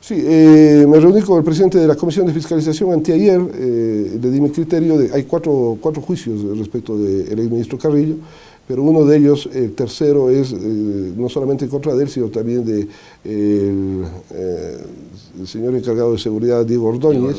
Sí, 0.00 0.16
eh, 0.18 0.84
me 0.88 0.98
reuní 0.98 1.22
con 1.22 1.38
el 1.38 1.44
presidente 1.44 1.78
de 1.78 1.86
la 1.86 1.94
Comisión 1.94 2.26
de 2.26 2.32
Fiscalización 2.32 2.92
anteayer, 2.92 3.40
eh, 3.54 4.18
le 4.20 4.30
di 4.30 4.40
mi 4.40 4.50
criterio, 4.50 4.98
de, 4.98 5.14
hay 5.14 5.22
cuatro, 5.22 5.78
cuatro 5.80 6.02
juicios 6.02 6.42
respecto 6.58 6.98
del 6.98 7.38
exministro 7.38 7.78
Carrillo, 7.78 8.16
pero 8.66 8.82
uno 8.82 9.04
de 9.04 9.16
ellos, 9.16 9.48
el 9.52 9.74
tercero, 9.74 10.30
es 10.30 10.52
eh, 10.52 10.56
no 10.56 11.28
solamente 11.28 11.64
en 11.64 11.70
contra 11.70 11.94
de 11.94 12.04
él, 12.04 12.08
sino 12.08 12.28
también 12.28 12.64
de 12.64 12.88
el, 13.24 14.04
eh, 14.34 14.78
señor 15.44 15.74
encargado 15.74 16.12
de 16.12 16.18
seguridad, 16.18 16.64
Diego 16.64 16.88
Ordóñez, 16.88 17.38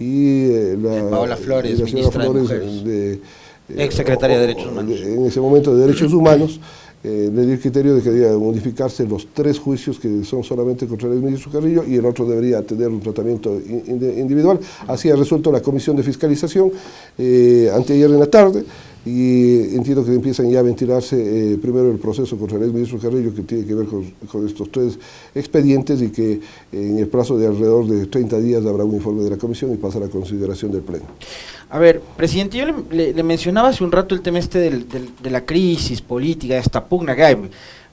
y 0.00 0.46
eh, 0.50 0.78
la, 0.80 1.10
Paola 1.10 1.36
Flores, 1.36 1.78
la 1.78 1.86
señora 1.86 2.10
Flores, 2.10 2.84
de, 2.84 3.20
ex 3.76 3.94
secretaria 3.94 4.36
de 4.36 4.48
Derechos 4.48 4.66
Humanos. 4.66 5.00
en 5.00 5.26
ese 5.26 5.40
momento 5.40 5.74
de 5.74 5.86
Derechos 5.86 6.12
Humanos. 6.12 6.60
le 7.04 7.30
di 7.30 7.52
el 7.52 7.60
criterio 7.60 7.94
de 7.94 8.02
que 8.02 8.10
debía 8.10 8.36
modificarse 8.36 9.06
los 9.06 9.28
tres 9.32 9.58
juicios 9.58 9.98
que 9.98 10.24
son 10.24 10.42
solamente 10.42 10.86
contra 10.86 11.08
el 11.08 11.20
ministro 11.20 11.52
Carrillo 11.52 11.84
y 11.86 11.96
el 11.96 12.06
otro 12.06 12.26
debería 12.26 12.62
tener 12.62 12.88
un 12.88 13.00
tratamiento 13.00 13.60
individual. 13.68 14.58
Así 14.88 15.10
ha 15.10 15.14
resuelto 15.16 15.52
la 15.52 15.60
Comisión 15.60 15.96
de 15.96 16.02
Fiscalización 16.02 16.72
anteayer 17.72 18.10
en 18.10 18.18
la 18.18 18.26
tarde 18.26 18.64
y 19.04 19.74
entiendo 19.76 20.04
que 20.04 20.14
empiezan 20.14 20.50
ya 20.50 20.60
a 20.60 20.62
ventilarse 20.62 21.16
eh, 21.52 21.58
primero 21.58 21.90
el 21.90 21.98
proceso 21.98 22.38
contra 22.38 22.58
el 22.58 22.72
ministro 22.72 22.98
Carrillo 22.98 23.34
que 23.34 23.42
tiene 23.42 23.66
que 23.66 23.74
ver 23.74 23.86
con, 23.86 24.46
estos 24.46 24.70
tres 24.70 24.98
expedientes 25.34 26.00
y 26.00 26.10
que 26.10 26.40
en 26.72 26.98
el 26.98 27.08
plazo 27.08 27.36
de 27.36 27.46
alrededor 27.46 27.86
de 27.86 28.06
30 28.06 28.38
días 28.40 28.64
habrá 28.64 28.84
un 28.84 28.94
informe 28.94 29.22
de 29.22 29.30
la 29.30 29.36
comisión 29.36 29.72
y 29.72 29.76
pasará 29.76 30.06
a 30.06 30.08
consideración 30.08 30.72
del 30.72 30.80
Pleno. 30.82 31.04
A 31.70 31.78
ver, 31.78 32.00
presidente, 32.16 32.56
yo 32.56 32.66
le, 32.90 33.22
mencionaba 33.22 33.68
hace 33.68 33.84
un 33.84 33.92
rato 33.92 34.14
el 34.14 34.22
tema 34.22 34.38
este 34.38 34.70
de 34.70 35.30
la 35.30 35.44
crisis 35.44 36.00
política, 36.00 36.56
esta 36.56 36.84
pugna 36.84 37.16
que 37.16 37.24
hay. 37.24 37.36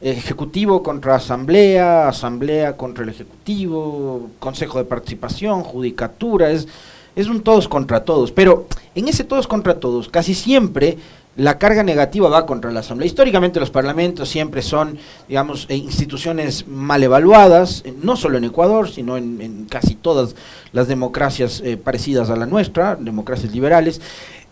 Ejecutivo 0.02 0.82
contra 0.82 1.16
Asamblea, 1.16 2.08
Asamblea 2.08 2.76
contra 2.76 3.04
el 3.04 3.10
Ejecutivo, 3.10 4.30
Consejo 4.40 4.80
de 4.80 4.86
Participación, 4.86 5.62
Judicatura, 5.64 6.52
es 6.52 6.68
es 7.16 7.28
un 7.28 7.42
todos 7.42 7.68
contra 7.68 8.04
todos, 8.04 8.32
pero 8.32 8.68
en 8.96 9.08
ese 9.08 9.24
todos 9.24 9.48
contra 9.48 9.80
todos 9.80 10.10
casi 10.10 10.34
siempre 10.34 10.98
la 11.38 11.58
carga 11.58 11.84
negativa 11.84 12.30
va 12.30 12.46
contra 12.46 12.72
la 12.72 12.82
Asamblea. 12.82 13.08
Históricamente 13.08 13.60
los 13.60 13.72
parlamentos 13.72 14.28
siempre 14.28 14.62
son, 14.62 14.98
digamos, 15.28 15.66
eh, 15.70 15.76
instituciones 15.76 16.68
mal 16.68 17.02
evaluadas, 17.04 17.84
eh, 17.86 17.94
no 18.02 18.18
solo 18.18 18.38
en 18.38 18.44
Ecuador, 18.44 18.90
sino 18.90 19.16
en, 19.18 19.66
casi 19.70 19.96
todas 19.96 20.36
las 20.74 20.88
democracias 20.88 21.62
eh, 21.64 21.78
parecidas 21.78 22.30
a 22.30 22.36
la 22.36 22.46
nuestra, 22.46 22.98
democracias 22.98 23.54
liberales. 23.54 24.02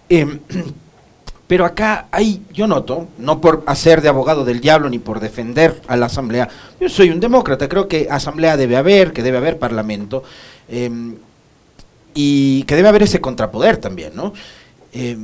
Em, 0.08 0.40
pero 1.48 1.66
acá 1.66 2.08
hay, 2.12 2.42
yo 2.54 2.66
noto, 2.68 3.08
no 3.18 3.42
por 3.42 3.64
hacer 3.66 4.02
de 4.02 4.10
abogado 4.10 4.46
del 4.46 4.62
diablo 4.62 4.90
ni 4.90 5.00
por 5.00 5.20
defender 5.20 5.82
a 5.88 5.98
la 5.98 6.06
Asamblea, 6.06 6.48
yo 6.80 6.88
soy 6.88 7.10
un 7.10 7.20
demócrata, 7.20 7.68
creo 7.68 7.88
que 7.88 8.08
Asamblea 8.10 8.56
debe 8.56 8.78
haber, 8.78 9.12
que 9.12 9.24
debe 9.24 9.38
haber 9.38 9.58
Parlamento. 9.60 10.24
Em, 10.70 11.16
y 12.14 12.64
que 12.64 12.76
debe 12.76 12.90
haber 12.90 13.04
ese 13.04 13.22
contrapoder 13.22 13.78
también, 13.78 14.16
¿no? 14.16 14.34
Eh, 14.94 15.18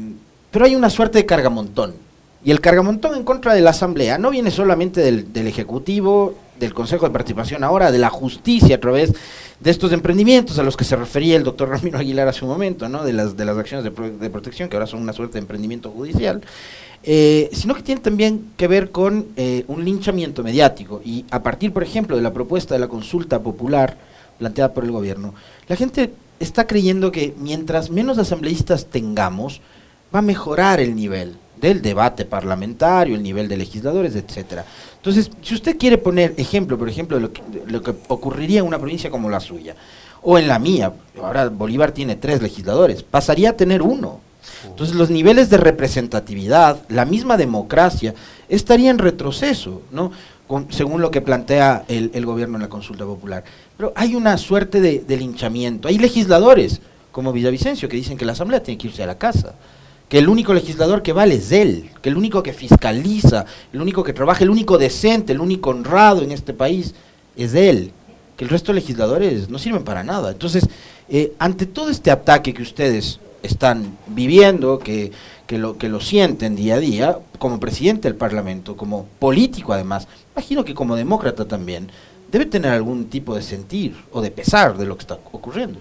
pero 0.52 0.65
hay 0.65 0.76
una 0.76 0.89
suerte 0.89 1.17
de 1.17 1.26
cargamontón. 1.26 1.93
Y 2.45 2.52
el 2.52 2.62
cargamontón 2.62 3.15
en 3.15 3.24
contra 3.24 3.56
de 3.56 3.62
la 3.62 3.71
Asamblea 3.71 4.19
no 4.19 4.30
viene 4.30 4.52
solamente 4.52 5.02
del, 5.02 5.48
Ejecutivo, 5.48 6.36
del 6.60 6.76
Consejo 6.76 7.08
de 7.08 7.12
Participación 7.12 7.63
ahora, 7.63 7.91
de 7.91 7.98
la 7.98 8.12
justicia 8.12 8.76
a 8.76 8.80
través 8.80 9.13
de 9.60 9.71
estos 9.71 9.91
emprendimientos 9.91 10.60
a 10.60 10.63
los 10.63 10.78
que 10.78 10.84
se 10.84 10.95
refería 10.95 11.38
el 11.38 11.43
doctor 11.43 11.69
Ramiro 11.69 11.98
Aguilar 11.98 12.28
hace 12.28 12.45
un 12.45 12.52
momento, 12.52 12.88
¿no? 12.88 13.04
de, 13.04 13.13
las, 13.13 13.36
de 13.36 13.45
las 13.45 13.58
acciones 13.58 13.84
de, 13.84 14.30
protección, 14.30 14.69
que 14.69 14.76
ahora 14.76 14.86
son 14.86 15.02
una 15.02 15.12
suerte 15.12 15.34
de 15.34 15.39
emprendimiento 15.39 15.89
judicial, 15.89 16.41
eh, 17.04 17.50
sino 17.52 17.74
que 17.74 17.82
tiene 17.82 18.02
también 18.02 18.52
que 18.56 18.67
ver 18.67 18.91
con 18.91 19.26
eh, 19.38 19.65
un 19.67 19.84
linchamiento 19.84 20.43
mediático. 20.43 21.02
Y 21.04 21.26
a 21.32 21.41
partir, 21.41 21.74
por 21.74 21.82
ejemplo, 21.82 22.15
de 22.15 22.21
la 22.21 22.32
propuesta 22.32 22.76
de 22.76 22.80
la 22.80 22.88
consulta 22.88 23.41
popular 23.41 23.98
planteada 24.38 24.71
por 24.71 24.84
el 24.84 24.91
gobierno, 24.91 25.34
la 25.67 25.76
gente 25.76 26.13
está 26.39 26.67
creyendo 26.67 27.12
que 27.12 27.34
mientras 27.39 27.89
menos 27.89 28.17
asambleístas 28.17 28.86
tengamos, 28.86 29.62
va 30.13 30.19
a 30.19 30.21
mejorar 30.21 30.80
el 30.80 30.95
nivel 30.95 31.38
del 31.60 31.82
debate 31.82 32.26
parlamentario, 32.26 33.15
el 33.15 33.24
nivel 33.24 33.48
de 33.48 33.58
legisladores, 33.58 34.15
etcétera. 34.15 34.65
Entonces, 34.98 35.32
si 35.41 35.54
usted 35.56 35.78
quiere 35.78 35.98
poner 35.98 36.34
ejemplo, 36.38 36.78
por 36.78 36.89
ejemplo, 36.89 37.17
de 37.17 37.21
lo, 37.21 37.34
que, 37.34 37.41
lo 37.67 37.82
que 37.82 37.93
ocurriría 38.08 38.60
en 38.60 38.67
una 38.67 38.80
provincia 38.80 39.10
como 39.10 39.30
la 39.30 39.39
suya, 39.39 39.76
o 40.21 40.38
en 40.38 40.48
la 40.48 40.60
mía, 40.60 40.91
ahora 41.21 41.50
Bolívar 41.50 41.91
tiene 41.91 42.15
tres 42.15 42.41
legisladores, 42.41 43.04
pasaría 43.04 43.52
a 43.52 43.58
tener 43.58 43.82
uno. 43.82 44.19
Entonces 44.65 44.95
los 44.95 45.10
niveles 45.10 45.50
de 45.50 45.58
representatividad, 45.58 46.80
la 46.89 47.06
misma 47.06 47.38
democracia, 47.38 48.15
estaría 48.50 48.89
en 48.89 48.98
retroceso, 48.98 49.82
¿no? 49.91 50.12
Según 50.69 51.01
lo 51.01 51.12
que 51.12 51.21
plantea 51.21 51.86
el, 51.88 52.25
gobierno 52.25 52.58
en 52.58 52.63
la 52.63 52.69
consulta 52.69 53.05
popular. 53.05 53.43
Pero 53.77 53.93
hay 53.95 54.15
una 54.15 54.38
suerte 54.38 54.79
de, 54.81 54.99
de 54.99 55.17
linchamiento. 55.17 55.88
Hay 55.88 55.97
legisladores, 55.97 56.81
como 57.12 57.34
Villavicencio, 57.34 57.89
que 57.89 57.97
dicen 57.97 58.17
que 58.17 58.25
la 58.25 58.34
Asamblea 58.34 58.62
tiene 58.62 58.77
que 58.77 58.88
irse 58.88 59.03
a 59.03 59.08
la 59.08 59.17
casa 59.17 59.55
que 60.10 60.19
el 60.19 60.29
único 60.29 60.53
legislador 60.53 61.01
que 61.01 61.13
vale 61.13 61.36
es 61.36 61.51
él, 61.51 61.89
que 62.01 62.10
el 62.10 62.17
único 62.17 62.43
que 62.43 62.53
fiscaliza, 62.53 63.45
el 63.73 63.81
único 63.81 64.03
que 64.03 64.13
trabaja, 64.13 64.43
el 64.43 64.49
único 64.49 64.77
decente, 64.77 65.34
el 65.34 65.39
único 65.39 65.71
honrado 65.71 66.21
en 66.21 66.31
este 66.31 66.53
país 66.53 66.93
es 67.36 67.55
él, 67.55 67.91
que 68.38 68.43
el 68.43 68.49
resto 68.49 68.71
de 68.71 68.79
legisladores 68.79 69.49
no 69.49 69.58
sirven 69.58 69.84
para 69.84 70.03
nada. 70.03 70.31
Entonces, 70.31 70.67
eh, 71.10 71.34
ante 71.39 71.65
todo 71.65 71.89
este 71.89 72.12
ataque 72.12 72.53
que 72.53 72.62
ustedes 72.62 73.19
están 73.41 73.97
viviendo, 74.08 74.79
que, 74.79 75.12
que, 75.47 75.58
lo, 75.58 75.77
que 75.77 75.89
lo 75.89 75.99
sienten 75.99 76.55
día 76.55 76.75
a 76.75 76.79
día, 76.79 77.19
como 77.39 77.60
presidente 77.60 78.08
del 78.08 78.17
Parlamento, 78.17 78.77
como 78.77 79.08
político 79.19 79.73
además, 79.73 80.08
imagino 80.36 80.63
que 80.63 80.74
como 80.74 80.95
demócrata 80.95 81.45
también, 81.45 81.89
debe 82.32 82.45
tener 82.45 82.71
algún 82.71 83.06
tipo 83.06 83.36
de 83.36 83.41
sentir 83.41 83.95
o 84.12 84.21
de 84.21 84.32
pesar 84.32 84.78
de 84.78 84.86
lo 84.86 84.95
que 84.95 85.02
está 85.02 85.19
ocurriendo. 85.32 85.80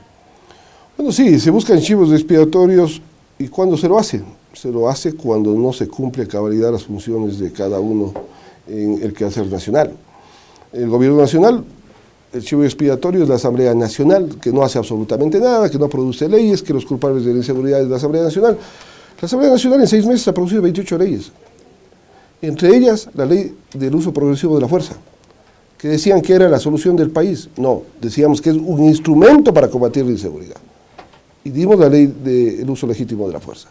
Bueno, 0.97 1.12
sí, 1.12 1.40
se 1.40 1.51
buscan 1.51 1.81
chivos 1.81 2.12
expiatorios 2.12 3.01
¿Y 3.38 3.49
cuándo 3.49 3.77
se 3.77 3.88
lo 3.88 3.99
hace? 3.99 4.23
Se 4.53 4.71
lo 4.71 4.88
hace 4.88 5.14
cuando 5.14 5.53
no 5.55 5.73
se 5.73 5.88
cumple 5.88 6.23
a 6.23 6.29
cabalidad 6.29 6.71
las 6.71 6.85
funciones 6.85 7.38
de 7.38 7.53
cada 7.53 7.81
uno 7.81 8.12
en 8.69 9.03
el 9.03 9.12
quehacer 9.12 9.47
nacional. 9.49 9.93
El 10.73 10.88
gobierno 10.88 11.19
nacional, 11.19 11.64
el 12.33 12.45
chivo 12.45 12.62
expiatorio 12.62 13.25
es 13.25 13.29
la 13.29 13.35
Asamblea 13.35 13.75
Nacional, 13.75 14.37
que 14.40 14.53
no 14.53 14.62
hace 14.62 14.79
absolutamente 14.79 15.40
nada, 15.40 15.69
que 15.69 15.79
no 15.79 15.88
produce 15.88 16.29
leyes, 16.29 16.62
que 16.62 16.73
los 16.73 16.85
culpables 16.85 17.25
de 17.25 17.33
la 17.33 17.38
inseguridad 17.38 17.81
es 17.81 17.88
la 17.88 17.97
Asamblea 17.97 18.23
Nacional. 18.23 18.57
La 19.21 19.27
Asamblea 19.27 19.51
Nacional 19.51 19.81
en 19.81 19.88
seis 19.88 20.07
meses 20.07 20.29
ha 20.29 20.35
producido 20.35 20.62
28 20.62 20.99
leyes, 20.99 21.33
entre 22.46 22.76
ellas 22.76 23.09
la 23.14 23.26
ley 23.26 23.54
del 23.72 23.94
uso 23.94 24.12
progresivo 24.12 24.54
de 24.54 24.62
la 24.62 24.68
fuerza, 24.68 24.94
que 25.78 25.88
decían 25.88 26.20
que 26.22 26.33
era 26.33 26.48
la 26.48 26.59
solución 26.59 26.96
del 26.96 27.11
país. 27.11 27.48
No, 27.57 27.83
decíamos 28.00 28.40
que 28.40 28.50
es 28.50 28.57
un 28.57 28.85
instrumento 28.85 29.52
para 29.52 29.68
combatir 29.68 30.04
la 30.04 30.12
inseguridad 30.12 30.57
y 31.44 31.50
dimos 31.50 31.78
la 31.78 31.88
ley 31.88 32.07
del 32.07 32.68
uso 32.68 32.87
legítimo 32.87 33.26
de 33.26 33.35
la 33.35 33.40
fuerza. 33.40 33.68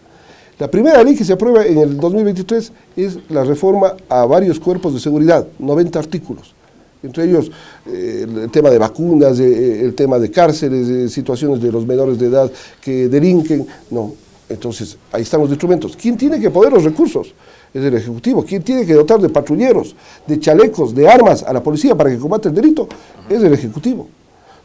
La 0.60 0.70
primera 0.70 1.04
ley 1.04 1.16
que 1.16 1.26
se 1.26 1.34
aprueba 1.34 1.66
en 1.66 1.80
el 1.80 1.98
2023 1.98 2.72
es 2.96 3.18
la 3.30 3.44
reforma 3.44 3.96
a 4.08 4.26
varios 4.26 4.60
cuerpos 4.60 4.94
de 4.94 5.00
seguridad, 5.00 5.48
90 5.58 5.98
artículos, 5.98 6.54
entre 7.02 7.26
ellos 7.26 7.52
eh, 7.88 8.26
el 8.28 8.52
tema 8.52 8.70
de 8.70 8.78
vacunas, 8.78 9.40
eh, 9.40 9.82
el 9.84 9.96
tema 9.96 10.20
de 10.20 10.30
cárceles, 10.30 10.88
de 10.88 11.10
situaciones 11.10 11.62
de 11.62 11.72
los 11.72 11.86
menores 11.86 12.20
de 12.20 12.28
edad 12.28 12.52
que 12.80 13.10
delinquen, 13.10 13.66
no. 13.90 14.14
Entonces, 14.48 14.98
ahí 15.12 15.24
están 15.24 15.42
los 15.42 15.50
instrumentos. 15.50 15.98
¿Quién 16.00 16.16
tiene 16.16 16.40
que 16.40 16.52
poner 16.52 16.72
los 16.72 16.84
recursos? 16.84 17.34
Es 17.74 17.84
el 17.84 17.94
Ejecutivo. 17.96 18.44
¿Quién 18.44 18.62
tiene 18.62 18.86
que 18.86 18.94
dotar 18.94 19.20
de 19.20 19.30
patrulleros, 19.30 19.96
de 20.28 20.40
chalecos, 20.40 20.94
de 20.94 21.08
armas 21.08 21.44
a 21.44 21.52
la 21.54 21.64
policía 21.64 21.96
para 21.96 22.10
que 22.10 22.18
combate 22.18 22.50
el 22.50 22.56
delito? 22.56 22.88
Es 23.30 23.42
el 23.42 23.54
Ejecutivo 23.54 24.08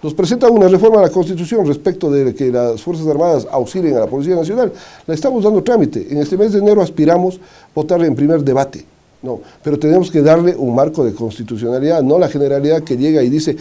nos 0.03 0.15
presenta 0.15 0.49
una 0.49 0.69
reforma 0.69 1.01
a 1.01 1.03
la 1.03 1.11
Constitución 1.11 1.67
respecto 1.67 2.11
de 2.11 2.35
que 2.35 2.53
las 2.53 2.81
Fuerzas 2.81 3.07
Armadas 3.07 3.47
auxilien 3.51 3.97
a 3.97 4.01
la 4.01 4.07
Policía 4.07 4.37
Nacional. 4.37 4.73
La 5.07 5.15
estamos 5.15 5.43
dando 5.43 5.63
trámite. 5.63 6.07
En 6.11 6.19
este 6.19 6.37
mes 6.37 6.53
de 6.53 6.61
enero 6.61 6.83
aspiramos 6.83 7.41
votarle 7.75 8.07
en 8.07 8.15
primer 8.15 8.43
debate. 8.45 8.85
No, 9.21 9.41
pero 9.65 9.77
tenemos 9.81 10.13
que 10.13 10.23
darle 10.23 10.55
un 10.55 10.77
marco 10.77 11.05
de 11.05 11.13
constitucionalidad, 11.13 12.03
no 12.05 12.21
la 12.21 12.29
generalidad 12.29 12.85
que 12.85 12.97
llega 12.97 13.21
y 13.21 13.29
dice, 13.29 13.57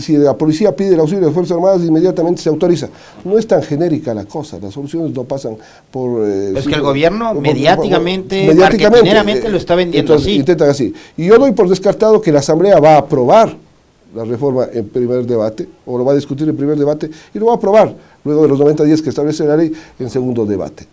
si 0.00 0.16
la 0.16 0.38
policía 0.38 0.74
pide 0.74 0.94
el 0.94 1.00
auxilio 1.00 1.20
de 1.20 1.26
las 1.26 1.34
Fuerzas 1.34 1.54
Armadas, 1.54 1.82
inmediatamente 1.82 2.40
se 2.40 2.48
autoriza. 2.48 2.88
No 3.24 3.36
es 3.36 3.46
tan 3.46 3.62
genérica 3.62 4.14
la 4.14 4.24
cosa, 4.24 4.58
las 4.58 4.72
soluciones 4.72 5.12
no 5.12 5.24
pasan 5.24 5.58
por... 5.90 6.26
Eh, 6.26 6.54
es 6.56 6.66
que 6.66 6.76
el 6.76 6.80
gobierno 6.80 7.34
mediáticamente, 7.34 8.46
mediáticamente 8.46 9.50
lo 9.50 9.58
está 9.58 9.74
vendiendo 9.74 10.14
así. 10.14 10.36
Intentan 10.36 10.70
así. 10.70 10.94
Y 11.18 11.26
yo 11.26 11.36
doy 11.36 11.52
por 11.52 11.68
descartado 11.68 12.18
que 12.18 12.32
la 12.32 12.38
Asamblea 12.38 12.80
va 12.80 12.94
a 12.94 12.98
aprobar 13.00 13.54
la 14.14 14.24
reforma 14.24 14.66
en 14.72 14.88
primer 14.88 15.26
debate, 15.26 15.68
o 15.84 15.98
lo 15.98 16.06
va 16.06 16.12
a 16.12 16.14
discutir 16.14 16.48
en 16.48 16.56
primer 16.56 16.78
debate, 16.78 17.10
y 17.34 17.38
lo 17.38 17.46
va 17.46 17.52
a 17.52 17.56
aprobar 17.56 17.94
luego 18.24 18.42
de 18.44 18.48
los 18.48 18.58
90 18.58 18.84
días 18.84 19.02
que 19.02 19.10
establece 19.10 19.44
la 19.44 19.58
ley 19.58 19.70
en 19.98 20.08
segundo 20.08 20.46
debate. 20.46 20.86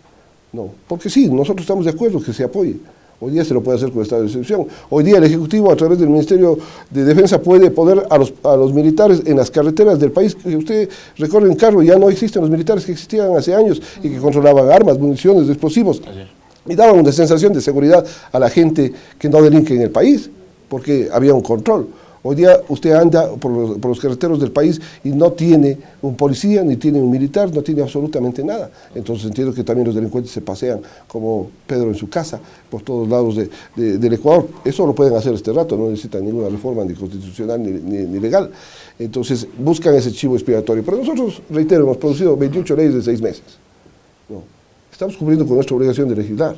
No, 0.52 0.68
porque 0.86 1.08
sí, 1.08 1.28
nosotros 1.30 1.62
estamos 1.62 1.86
de 1.86 1.92
acuerdo 1.92 2.22
que 2.22 2.34
se 2.34 2.44
apoye. 2.44 2.76
Hoy 3.18 3.32
día 3.32 3.44
se 3.44 3.54
lo 3.54 3.62
puede 3.62 3.78
hacer 3.78 3.90
con 3.92 4.02
estado 4.02 4.22
de 4.22 4.28
excepción. 4.28 4.66
Hoy 4.90 5.02
día 5.02 5.16
el 5.16 5.24
Ejecutivo, 5.24 5.72
a 5.72 5.76
través 5.76 5.98
del 5.98 6.10
Ministerio 6.10 6.58
de 6.90 7.04
Defensa, 7.04 7.40
puede 7.40 7.70
poner 7.70 8.06
a 8.10 8.18
los, 8.18 8.34
a 8.42 8.56
los 8.56 8.74
militares 8.74 9.22
en 9.24 9.38
las 9.38 9.50
carreteras 9.50 9.98
del 9.98 10.12
país. 10.12 10.34
Que 10.34 10.54
usted 10.54 10.90
recorre 11.16 11.48
en 11.48 11.56
carro, 11.56 11.82
ya 11.82 11.98
no 11.98 12.10
existen 12.10 12.42
los 12.42 12.50
militares 12.50 12.84
que 12.84 12.92
existían 12.92 13.34
hace 13.34 13.54
años 13.54 13.80
y 14.02 14.10
que 14.10 14.18
controlaban 14.18 14.70
armas, 14.70 14.98
municiones, 14.98 15.48
explosivos. 15.48 16.02
Y 16.66 16.74
daban 16.74 16.98
una 16.98 17.10
sensación 17.10 17.54
de 17.54 17.62
seguridad 17.62 18.04
a 18.32 18.38
la 18.38 18.50
gente 18.50 18.92
que 19.18 19.30
no 19.30 19.40
delinque 19.40 19.74
en 19.74 19.82
el 19.82 19.90
país, 19.90 20.28
porque 20.68 21.08
había 21.10 21.32
un 21.32 21.42
control. 21.42 21.88
Hoy 22.28 22.34
día 22.34 22.60
usted 22.68 22.90
anda 22.90 23.30
por 23.36 23.78
los, 23.86 24.00
carreteros 24.00 24.40
del 24.40 24.50
país 24.50 24.80
y 25.04 25.10
no 25.10 25.30
tiene 25.30 25.78
un 26.02 26.16
policía, 26.16 26.64
ni 26.64 26.76
tiene 26.76 27.00
un 27.00 27.08
militar, 27.08 27.54
no 27.54 27.62
tiene 27.62 27.82
absolutamente 27.82 28.42
nada. 28.42 28.68
Entonces 28.96 29.26
entiendo 29.26 29.54
que 29.54 29.62
también 29.62 29.86
los 29.86 29.94
delincuentes 29.94 30.32
se 30.32 30.40
pasean 30.40 30.80
como 31.06 31.48
Pedro 31.68 31.86
en 31.86 31.94
su 31.94 32.08
casa 32.08 32.40
por 32.68 32.82
todos 32.82 33.08
lados 33.08 33.36
del 33.76 34.12
Ecuador. 34.12 34.48
Eso 34.64 34.84
lo 34.84 34.92
pueden 34.92 35.14
hacer 35.14 35.34
este 35.34 35.52
rato, 35.52 35.76
no 35.76 35.88
necesitan 35.88 36.24
ninguna 36.24 36.48
reforma 36.48 36.84
ni 36.84 36.94
constitucional 36.94 37.62
ni, 37.62 38.18
legal. 38.18 38.50
Entonces 38.98 39.46
buscan 39.56 39.94
ese 39.94 40.10
chivo 40.10 40.34
expiatorio. 40.34 40.82
Pero 40.84 40.96
nosotros, 40.96 41.40
reitero, 41.48 41.84
hemos 41.84 41.98
producido 41.98 42.36
28 42.36 42.74
leyes 42.74 42.94
de 42.94 43.02
seis 43.02 43.22
meses. 43.22 43.44
Estamos 44.90 45.16
cumpliendo 45.16 45.46
con 45.46 45.54
nuestra 45.54 45.76
obligación 45.76 46.08
de 46.08 46.16
legislar. 46.16 46.56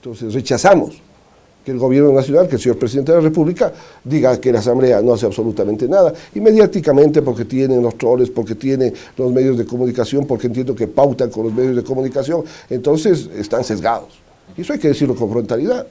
Entonces 0.00 0.34
rechazamos 0.34 1.05
que 1.66 1.72
el 1.72 1.78
gobierno 1.78 2.12
nacional, 2.12 2.46
que 2.46 2.54
el 2.54 2.62
señor 2.62 2.78
presidente 2.78 3.10
de 3.10 3.18
la 3.18 3.24
República, 3.24 3.72
diga 4.04 4.40
que 4.40 4.52
la 4.52 4.60
Asamblea 4.60 5.02
no 5.02 5.14
hace 5.14 5.26
absolutamente 5.26 5.88
nada, 5.88 6.14
y 6.32 6.40
mediáticamente 6.40 7.22
porque 7.22 7.44
tienen 7.44 7.82
los 7.82 7.98
troles, 7.98 8.30
porque 8.30 8.54
tiene 8.54 8.92
los 9.16 9.32
medios 9.32 9.58
de 9.58 9.66
comunicación, 9.66 10.28
porque 10.28 10.46
entiendo 10.46 10.76
que 10.76 10.86
pautan 10.86 11.28
con 11.28 11.42
los 11.42 11.52
medios 11.52 11.74
de 11.74 11.82
comunicación, 11.82 12.44
entonces 12.70 13.28
están 13.34 13.64
sesgados. 13.64 14.10
Y 14.56 14.60
eso 14.60 14.74
hay 14.74 14.78
que 14.78 14.86
decirlo 14.86 15.16
con 15.16 15.28
frontalidad. 15.28 15.84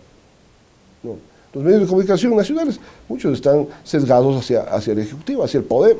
Los 1.53 1.61
medios 1.61 1.81
de 1.81 1.87
comunicación 1.87 2.37
nacionales, 2.37 2.79
muchos 3.09 3.33
están 3.33 3.67
sesgados 3.83 4.33
hacia, 4.37 4.61
hacia 4.61 4.93
el 4.93 4.99
Ejecutivo, 4.99 5.43
hacia 5.43 5.57
el 5.57 5.65
poder. 5.65 5.97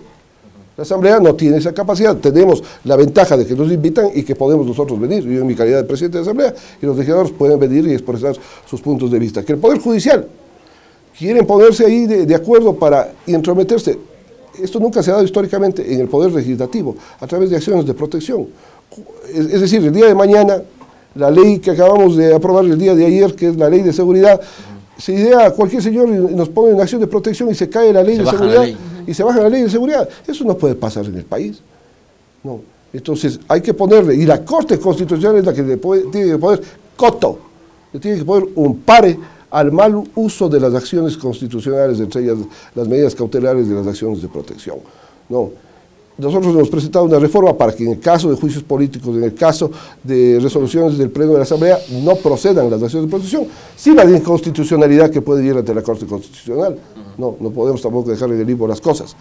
La 0.78 0.84
Asamblea 0.84 1.20
no 1.20 1.36
tiene 1.36 1.58
esa 1.58 1.74
capacidad. 1.74 2.18
Tenemos 2.18 2.62
la 2.84 2.98
ventaja 2.98 3.38
de 3.38 3.46
que 3.46 3.56
nos 3.56 3.72
invitan 3.72 4.10
y 4.14 4.24
que 4.24 4.36
podemos 4.36 4.68
nosotros 4.68 5.00
venir. 5.00 5.24
Yo 5.24 5.42
en 5.42 5.48
mi 5.48 5.56
calidad 5.56 5.78
de 5.78 5.84
presidente 5.86 6.18
de 6.18 6.26
la 6.26 6.32
Asamblea 6.32 6.54
y 6.82 6.86
los 6.86 6.98
legisladores 6.98 7.32
pueden 7.32 7.60
venir 7.60 7.88
y 7.88 7.94
expresar 7.94 8.36
sus 8.70 8.82
puntos 8.82 9.10
de 9.10 9.18
vista. 9.18 9.44
Que 9.44 9.54
el 9.54 9.60
Poder 9.60 9.80
Judicial 9.80 10.28
quieren 11.18 11.46
ponerse 11.46 11.86
ahí 11.86 12.06
de, 12.06 12.36
acuerdo 12.36 12.76
para 12.76 13.14
intrometerse. 13.26 13.98
Esto 14.62 14.80
nunca 14.80 15.02
se 15.02 15.12
ha 15.12 15.14
dado 15.14 15.26
históricamente 15.26 15.94
en 15.94 16.02
el 16.02 16.08
Poder 16.08 16.32
Legislativo, 16.34 16.96
a 17.20 17.28
través 17.28 17.50
de 17.50 17.56
acciones 17.56 17.86
de 17.86 17.94
protección. 17.94 18.48
Es 19.34 19.62
decir, 19.62 19.84
el 19.84 19.94
día 19.94 20.08
de 20.08 20.16
mañana, 20.16 20.62
la 21.16 21.32
ley 21.32 21.60
que 21.60 21.72
acabamos 21.72 22.18
de 22.18 22.34
aprobar 22.34 22.66
el 22.66 22.78
día 22.78 22.96
de 22.96 23.06
ayer, 23.06 23.34
que 23.34 23.50
es 23.50 23.56
la 23.56 23.70
ley 23.70 23.82
de 23.82 23.94
seguridad, 23.94 24.42
se 24.97 25.13
idea 25.13 25.47
a 25.47 25.51
cualquier 25.51 25.81
señor 25.81 26.08
y 26.10 26.36
nos 26.36 26.49
pone 26.49 26.73
en 26.73 26.81
acción 26.81 27.01
de 27.01 27.08
protección 27.08 27.49
y 27.49 27.55
se 27.55 27.69
cae 27.69 27.91
la 27.91 28.03
ley 28.03 28.17
de 28.17 28.25
seguridad 28.25 28.65
y 29.05 29.13
se 29.13 29.23
baja 29.23 29.41
la 29.41 29.49
ley 29.49 29.63
de 29.63 29.69
seguridad. 29.69 30.08
Eso 30.27 30.43
no 30.43 30.58
puede 30.58 30.75
pasar 30.75 31.05
en 31.05 31.15
el 31.15 31.25
país. 31.25 31.60
No. 32.43 32.62
Entonces 32.93 33.39
hay 33.47 33.62
que 33.62 33.73
ponerle, 33.73 34.15
y 34.15 34.25
la 34.25 34.43
Corte 34.45 34.79
Constitucional 34.79 35.38
es 35.38 35.45
la 35.45 35.53
que 35.53 35.63
le 35.63 35.77
tiene 35.77 36.31
que 36.31 36.38
poner 36.38 36.62
coto, 36.95 37.39
le 37.91 37.99
tiene 37.99 38.19
que 38.19 38.23
poner 38.23 38.49
un 38.55 38.77
pare 38.79 39.19
al 39.51 39.71
mal 39.71 40.01
uso 40.15 40.47
de 40.47 40.60
las 40.60 40.73
acciones 40.73 41.17
constitucionales, 41.17 41.99
entre 41.99 42.23
ellas 42.23 42.38
las 42.73 42.88
medidas 42.88 43.13
cautelares 43.13 43.67
de 43.67 43.75
las 43.75 43.88
acciones 43.88 44.21
de 44.21 44.27
protección. 44.27 44.77
No. 45.27 45.49
Nosotros 46.17 46.54
hemos 46.54 46.69
presentado 46.69 47.06
una 47.06 47.19
reforma 47.19 47.58
para 47.58 47.73
que 47.73 47.84
en 47.84 47.91
el 47.91 47.99
caso 47.99 48.30
de 48.30 48.38
juicios 48.38 48.63
políticos, 48.63 49.15
en 49.15 49.23
el 49.23 49.34
caso 49.34 49.69
de 50.04 50.39
resoluciones 50.41 50.97
del 50.97 51.10
Pleno 51.10 51.32
de 51.32 51.38
la 51.38 51.43
Asamblea, 51.43 51.78
no 52.04 52.15
procedan 52.15 52.69
las 52.69 52.82
acciones 52.82 53.08
de 53.08 53.12
protección, 53.12 53.47
sin 53.75 53.95
la 53.95 54.06
inconstitucionalidad 54.06 55.10
que 55.10 55.21
puede 55.21 55.45
ir 55.45 55.56
ante 55.58 55.73
la 55.73 55.82
Corte 55.82 56.06
Constitucional. 56.06 56.78
No, 57.17 57.36
no 57.39 57.49
podemos 57.49 57.82
tampoco 57.82 58.10
dejar 58.10 58.30
en 58.30 58.39
el 58.39 58.47
limbo 58.47 58.67
las 58.67 58.82
cosas 58.82 59.15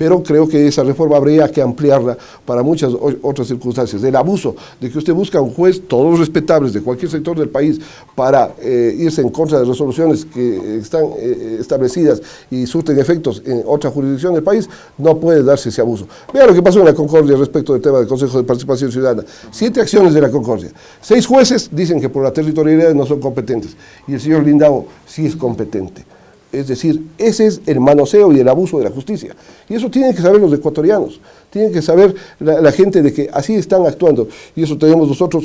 pero 0.00 0.22
creo 0.22 0.48
que 0.48 0.66
esa 0.66 0.82
reforma 0.82 1.18
habría 1.18 1.46
que 1.52 1.60
ampliarla 1.60 2.16
para 2.46 2.62
muchas 2.62 2.90
otras 3.20 3.46
circunstancias. 3.46 4.02
El 4.02 4.16
abuso 4.16 4.56
de 4.80 4.90
que 4.90 4.96
usted 4.96 5.12
busca 5.12 5.38
un 5.42 5.52
juez, 5.52 5.82
todos 5.86 6.18
respetables 6.18 6.72
de 6.72 6.80
cualquier 6.80 7.10
sector 7.10 7.38
del 7.38 7.50
país, 7.50 7.78
para 8.14 8.54
eh, 8.62 8.96
irse 8.98 9.20
en 9.20 9.28
contra 9.28 9.58
de 9.58 9.66
resoluciones 9.66 10.24
que 10.24 10.78
están 10.78 11.04
eh, 11.18 11.58
establecidas 11.60 12.22
y 12.50 12.66
surten 12.66 12.98
efectos 12.98 13.42
en 13.44 13.62
otra 13.66 13.90
jurisdicción 13.90 14.32
del 14.32 14.42
país, 14.42 14.70
no 14.96 15.18
puede 15.18 15.42
darse 15.42 15.68
ese 15.68 15.82
abuso. 15.82 16.08
Vea 16.32 16.46
lo 16.46 16.54
que 16.54 16.62
pasó 16.62 16.78
en 16.78 16.86
la 16.86 16.94
Concordia 16.94 17.36
respecto 17.36 17.74
del 17.74 17.82
tema 17.82 17.98
del 17.98 18.08
Consejo 18.08 18.38
de 18.38 18.44
Participación 18.44 18.90
Ciudadana. 18.90 19.22
Siete 19.50 19.82
acciones 19.82 20.14
de 20.14 20.22
la 20.22 20.30
Concordia. 20.30 20.70
Seis 21.02 21.26
jueces 21.26 21.68
dicen 21.70 22.00
que 22.00 22.08
por 22.08 22.24
la 22.24 22.32
territorialidad 22.32 22.94
no 22.94 23.04
son 23.04 23.20
competentes 23.20 23.76
y 24.08 24.14
el 24.14 24.20
señor 24.22 24.44
Lindau 24.44 24.86
sí 25.04 25.26
es 25.26 25.36
competente. 25.36 26.06
Es 26.52 26.66
decir, 26.66 27.04
ese 27.16 27.46
es 27.46 27.60
el 27.66 27.78
manoseo 27.78 28.32
y 28.32 28.40
el 28.40 28.48
abuso 28.48 28.78
de 28.78 28.84
la 28.84 28.90
justicia. 28.90 29.36
Y 29.68 29.74
eso 29.74 29.88
tienen 29.88 30.14
que 30.14 30.20
saber 30.20 30.40
los 30.40 30.52
ecuatorianos, 30.52 31.20
tienen 31.48 31.72
que 31.72 31.80
saber 31.80 32.14
la, 32.40 32.72
gente 32.72 33.02
de 33.02 33.12
que 33.12 33.30
así 33.32 33.54
están 33.54 33.86
actuando. 33.86 34.26
Y 34.56 34.64
eso 34.64 34.76
tenemos 34.76 35.08
nosotros 35.08 35.44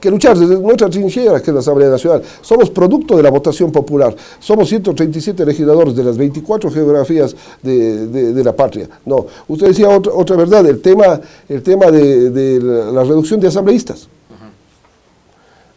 que 0.00 0.10
luchar 0.10 0.36
desde 0.36 0.58
nuestra 0.58 0.90
trinchera, 0.90 1.40
que 1.40 1.50
es 1.50 1.54
la 1.54 1.60
Asamblea 1.60 1.88
Nacional. 1.88 2.22
Somos 2.40 2.68
producto 2.70 3.16
de 3.16 3.22
la 3.22 3.30
votación 3.30 3.70
popular. 3.70 4.16
Somos 4.40 4.68
137 4.68 5.46
legisladores 5.46 5.94
de 5.94 6.02
las 6.02 6.16
24 6.16 6.68
geografías 6.68 7.36
de, 7.62 8.42
la 8.44 8.56
patria. 8.56 8.88
No, 9.06 9.26
usted 9.46 9.68
decía 9.68 9.88
otra, 9.88 10.12
otra 10.12 10.34
verdad, 10.34 10.66
el 10.66 10.80
tema, 10.80 11.20
el 11.48 11.62
tema 11.62 11.92
de, 11.92 12.60
la, 12.60 13.04
reducción 13.04 13.38
de 13.38 13.46
asambleístas. 13.46 14.08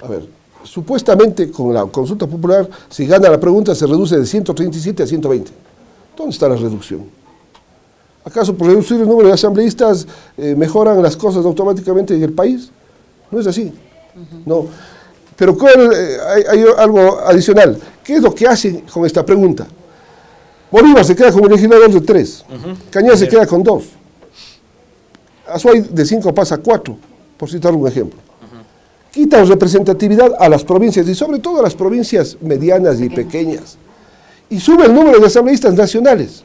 A 0.02 0.08
ver, 0.08 0.37
supuestamente 0.64 1.50
con 1.52 1.74
la 1.74 1.86
consulta 1.86 2.28
popular, 2.28 2.70
si 2.90 3.06
gana 3.06 3.30
la 3.30 3.40
pregunta, 3.40 3.74
se 3.74 3.86
reduce 3.86 4.18
de 4.18 4.26
137 4.26 5.04
a 5.04 5.08
120. 5.08 5.52
¿Dónde 6.16 6.34
está 6.34 6.50
la 6.50 6.56
reducción? 6.56 7.06
¿Acaso 8.26 8.54
por 8.56 8.68
reducir 8.68 9.00
el 9.00 9.08
número 9.08 9.30
de 9.30 9.34
asambleístas 9.36 10.06
eh, 10.38 10.54
mejoran 10.56 11.02
las 11.02 11.16
cosas 11.16 11.46
automáticamente 11.46 12.14
en 12.16 12.24
el 12.24 12.34
país? 12.34 12.70
No 13.32 13.40
es 13.40 13.48
así. 13.48 13.74
No. 14.46 14.66
Pero 15.36 15.56
eh, 15.94 16.18
hay, 16.50 16.66
algo 16.78 17.20
adicional. 17.20 17.78
¿Qué 18.04 18.16
es 18.16 18.22
lo 18.22 18.34
que 18.34 18.48
hacen 18.48 18.82
con 18.82 19.06
esta 19.06 19.26
pregunta? 19.26 19.68
Bolívar 20.70 21.06
se 21.06 21.16
queda 21.16 21.32
como 21.32 21.48
legislador 21.48 21.90
de 21.90 22.02
tres. 22.02 22.44
Cañas 22.90 23.20
se 23.20 23.28
queda 23.28 23.46
con 23.46 23.64
dos. 23.64 23.86
Azuay 25.48 25.80
de 25.80 26.06
cinco 26.06 26.34
pasa 26.34 26.56
a 26.56 26.58
cuatro, 26.58 26.98
por 27.38 27.50
citar 27.50 27.74
un 27.74 27.88
ejemplo 27.88 28.27
quitan 29.18 29.48
representatividad 29.48 30.36
a 30.40 30.48
las 30.48 30.64
provincias 30.64 31.08
y 31.08 31.16
sobre 31.16 31.40
todo 31.40 31.58
a 31.60 31.64
las 31.64 31.74
provincias 31.74 32.38
medianas 32.40 33.02
y 33.02 33.10
pequeñas. 33.10 33.76
Y 34.48 34.60
sube 34.60 34.86
el 34.86 34.94
número 34.94 35.20
de 35.20 35.26
asambleístas 35.26 35.74
nacionales. 35.74 36.44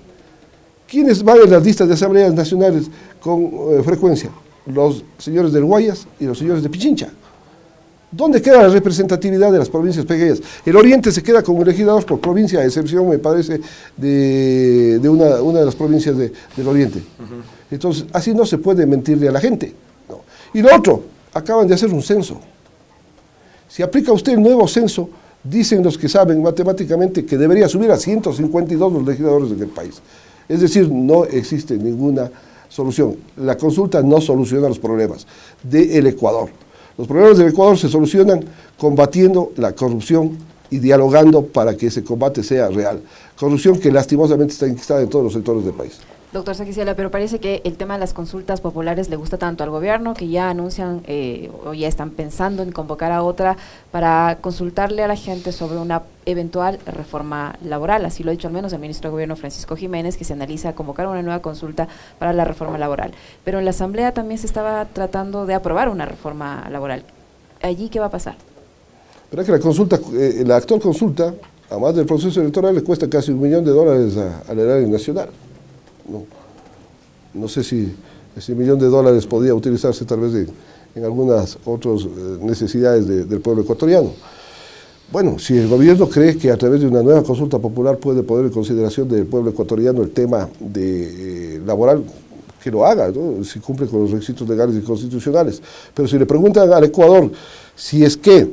¿Quiénes 0.88 1.22
van 1.22 1.36
en 1.44 1.50
las 1.50 1.62
listas 1.62 1.86
de 1.86 1.92
asambleas 1.92 2.32
nacionales 2.32 2.84
con 3.20 3.42
eh, 3.44 3.82
frecuencia? 3.84 4.30
Los 4.64 5.04
señores 5.18 5.52
del 5.52 5.66
Guayas 5.66 6.06
y 6.18 6.24
los 6.24 6.38
señores 6.38 6.62
de 6.62 6.70
Pichincha. 6.70 7.10
¿Dónde 8.10 8.40
queda 8.40 8.62
la 8.62 8.68
representatividad 8.68 9.52
de 9.52 9.58
las 9.58 9.68
provincias 9.68 10.06
pequeñas? 10.06 10.40
El 10.64 10.74
Oriente 10.74 11.12
se 11.12 11.22
queda 11.22 11.42
como 11.42 11.62
legislador 11.64 12.06
por 12.06 12.20
provincia, 12.20 12.60
a 12.60 12.64
excepción, 12.64 13.06
me 13.06 13.18
parece, 13.18 13.60
de, 13.98 14.98
una, 15.10 15.58
de 15.58 15.64
las 15.66 15.74
provincias 15.74 16.16
del 16.16 16.66
Oriente. 16.66 17.02
Entonces, 17.70 18.06
así 18.14 18.32
no 18.32 18.46
se 18.46 18.56
puede 18.56 18.86
mentirle 18.86 19.28
a 19.28 19.32
la 19.32 19.40
gente. 19.40 19.74
Y 20.54 20.62
lo 20.62 20.74
otro, 20.74 21.02
acaban 21.34 21.68
de 21.68 21.74
hacer 21.74 21.92
un 21.92 22.02
censo. 22.02 22.40
Si 23.72 23.82
aplica 23.82 24.12
usted 24.12 24.34
el 24.34 24.42
nuevo 24.42 24.68
censo, 24.68 25.08
dicen 25.42 25.82
los 25.82 25.96
que 25.96 26.06
saben 26.06 26.42
matemáticamente 26.42 27.24
que 27.24 27.38
debería 27.38 27.66
subir 27.70 27.90
a 27.90 27.96
152 27.96 28.92
los 28.92 29.06
legisladores 29.06 29.58
del 29.58 29.70
país. 29.70 30.02
Es 30.46 30.60
decir, 30.60 30.90
no 30.90 31.24
existe 31.24 31.78
ninguna 31.78 32.30
solución. 32.68 33.16
La 33.38 33.56
consulta 33.56 34.02
no 34.02 34.20
soluciona 34.20 34.68
los 34.68 34.78
problemas 34.78 35.26
del 35.62 36.06
Ecuador. 36.06 36.50
Los 36.98 37.08
problemas 37.08 37.38
del 37.38 37.48
Ecuador 37.48 37.78
se 37.78 37.88
solucionan 37.88 38.44
combatiendo 38.76 39.52
la 39.56 39.72
corrupción 39.72 40.36
y 40.68 40.78
dialogando 40.78 41.46
para 41.46 41.74
que 41.74 41.86
ese 41.86 42.04
combate 42.04 42.42
sea 42.42 42.68
real. 42.68 43.00
Corrupción 43.36 43.80
que 43.80 43.90
lastimosamente 43.90 44.52
está 44.52 44.66
instalada 44.66 45.04
en 45.04 45.08
todos 45.08 45.24
los 45.24 45.32
sectores 45.32 45.64
del 45.64 45.72
país. 45.72 45.98
Doctor 46.32 46.54
Saquicela, 46.54 46.96
pero 46.96 47.10
parece 47.10 47.40
que 47.40 47.60
el 47.64 47.76
tema 47.76 47.92
de 47.94 48.00
las 48.00 48.14
consultas 48.14 48.62
populares 48.62 49.10
le 49.10 49.16
gusta 49.16 49.36
tanto 49.36 49.64
al 49.64 49.70
gobierno 49.70 50.14
que 50.14 50.28
ya 50.28 50.48
anuncian 50.48 51.02
eh, 51.06 51.50
o 51.66 51.74
ya 51.74 51.88
están 51.88 52.08
pensando 52.08 52.62
en 52.62 52.72
convocar 52.72 53.12
a 53.12 53.22
otra 53.22 53.58
para 53.90 54.38
consultarle 54.40 55.02
a 55.02 55.08
la 55.08 55.16
gente 55.16 55.52
sobre 55.52 55.76
una 55.76 56.04
eventual 56.24 56.78
reforma 56.86 57.56
laboral. 57.62 58.06
Así 58.06 58.24
lo 58.24 58.30
ha 58.30 58.32
dicho 58.32 58.48
al 58.48 58.54
menos 58.54 58.72
el 58.72 58.78
ministro 58.78 59.10
de 59.10 59.12
Gobierno 59.12 59.36
Francisco 59.36 59.76
Jiménez, 59.76 60.16
que 60.16 60.24
se 60.24 60.32
analiza 60.32 60.72
convocar 60.72 61.06
una 61.06 61.20
nueva 61.20 61.42
consulta 61.42 61.86
para 62.18 62.32
la 62.32 62.46
reforma 62.46 62.78
laboral. 62.78 63.12
Pero 63.44 63.58
en 63.58 63.66
la 63.66 63.72
Asamblea 63.72 64.14
también 64.14 64.38
se 64.38 64.46
estaba 64.46 64.86
tratando 64.86 65.44
de 65.44 65.52
aprobar 65.52 65.90
una 65.90 66.06
reforma 66.06 66.66
laboral. 66.70 67.04
¿Allí 67.60 67.90
qué 67.90 68.00
va 68.00 68.06
a 68.06 68.10
pasar? 68.10 68.36
Pero 69.28 69.42
es 69.42 69.46
que 69.46 69.52
la 69.52 69.60
consulta, 69.60 70.00
eh, 70.14 70.44
la 70.46 70.56
actual 70.56 70.80
consulta, 70.80 71.34
además 71.68 71.94
del 71.94 72.06
proceso 72.06 72.40
electoral, 72.40 72.74
le 72.74 72.82
cuesta 72.82 73.06
casi 73.10 73.32
un 73.32 73.40
millón 73.42 73.66
de 73.66 73.72
dólares 73.72 74.16
al 74.48 74.58
erario 74.58 74.88
nacional. 74.88 75.28
No, 76.08 76.24
no 77.34 77.48
sé 77.48 77.62
si 77.62 77.92
ese 78.36 78.54
millón 78.54 78.78
de 78.78 78.86
dólares 78.86 79.26
podía 79.26 79.54
utilizarse 79.54 80.04
tal 80.04 80.20
vez 80.20 80.48
en 80.94 81.04
algunas 81.04 81.58
otras 81.64 82.02
eh, 82.02 82.38
necesidades 82.40 83.06
del 83.06 83.40
pueblo 83.40 83.62
ecuatoriano. 83.62 84.12
Bueno, 85.10 85.38
si 85.38 85.58
el 85.58 85.68
gobierno 85.68 86.08
cree 86.08 86.38
que 86.38 86.50
a 86.50 86.56
través 86.56 86.80
de 86.80 86.86
una 86.86 87.02
nueva 87.02 87.22
consulta 87.22 87.58
popular 87.58 87.98
puede 87.98 88.22
poner 88.22 88.46
en 88.46 88.52
consideración 88.52 89.08
del 89.08 89.26
pueblo 89.26 89.50
ecuatoriano 89.50 90.02
el 90.02 90.10
tema 90.10 90.48
de, 90.58 91.56
eh, 91.56 91.60
laboral, 91.66 92.02
que 92.62 92.70
lo 92.70 92.86
haga, 92.86 93.12
si 93.44 93.58
cumple 93.58 93.88
con 93.88 94.02
los 94.02 94.10
requisitos 94.12 94.48
legales 94.48 94.76
y 94.76 94.80
constitucionales. 94.80 95.60
Pero 95.92 96.08
si 96.08 96.18
le 96.18 96.24
preguntan 96.24 96.72
al 96.72 96.84
Ecuador 96.84 97.30
si 97.74 98.04
es 98.04 98.16
que 98.16 98.50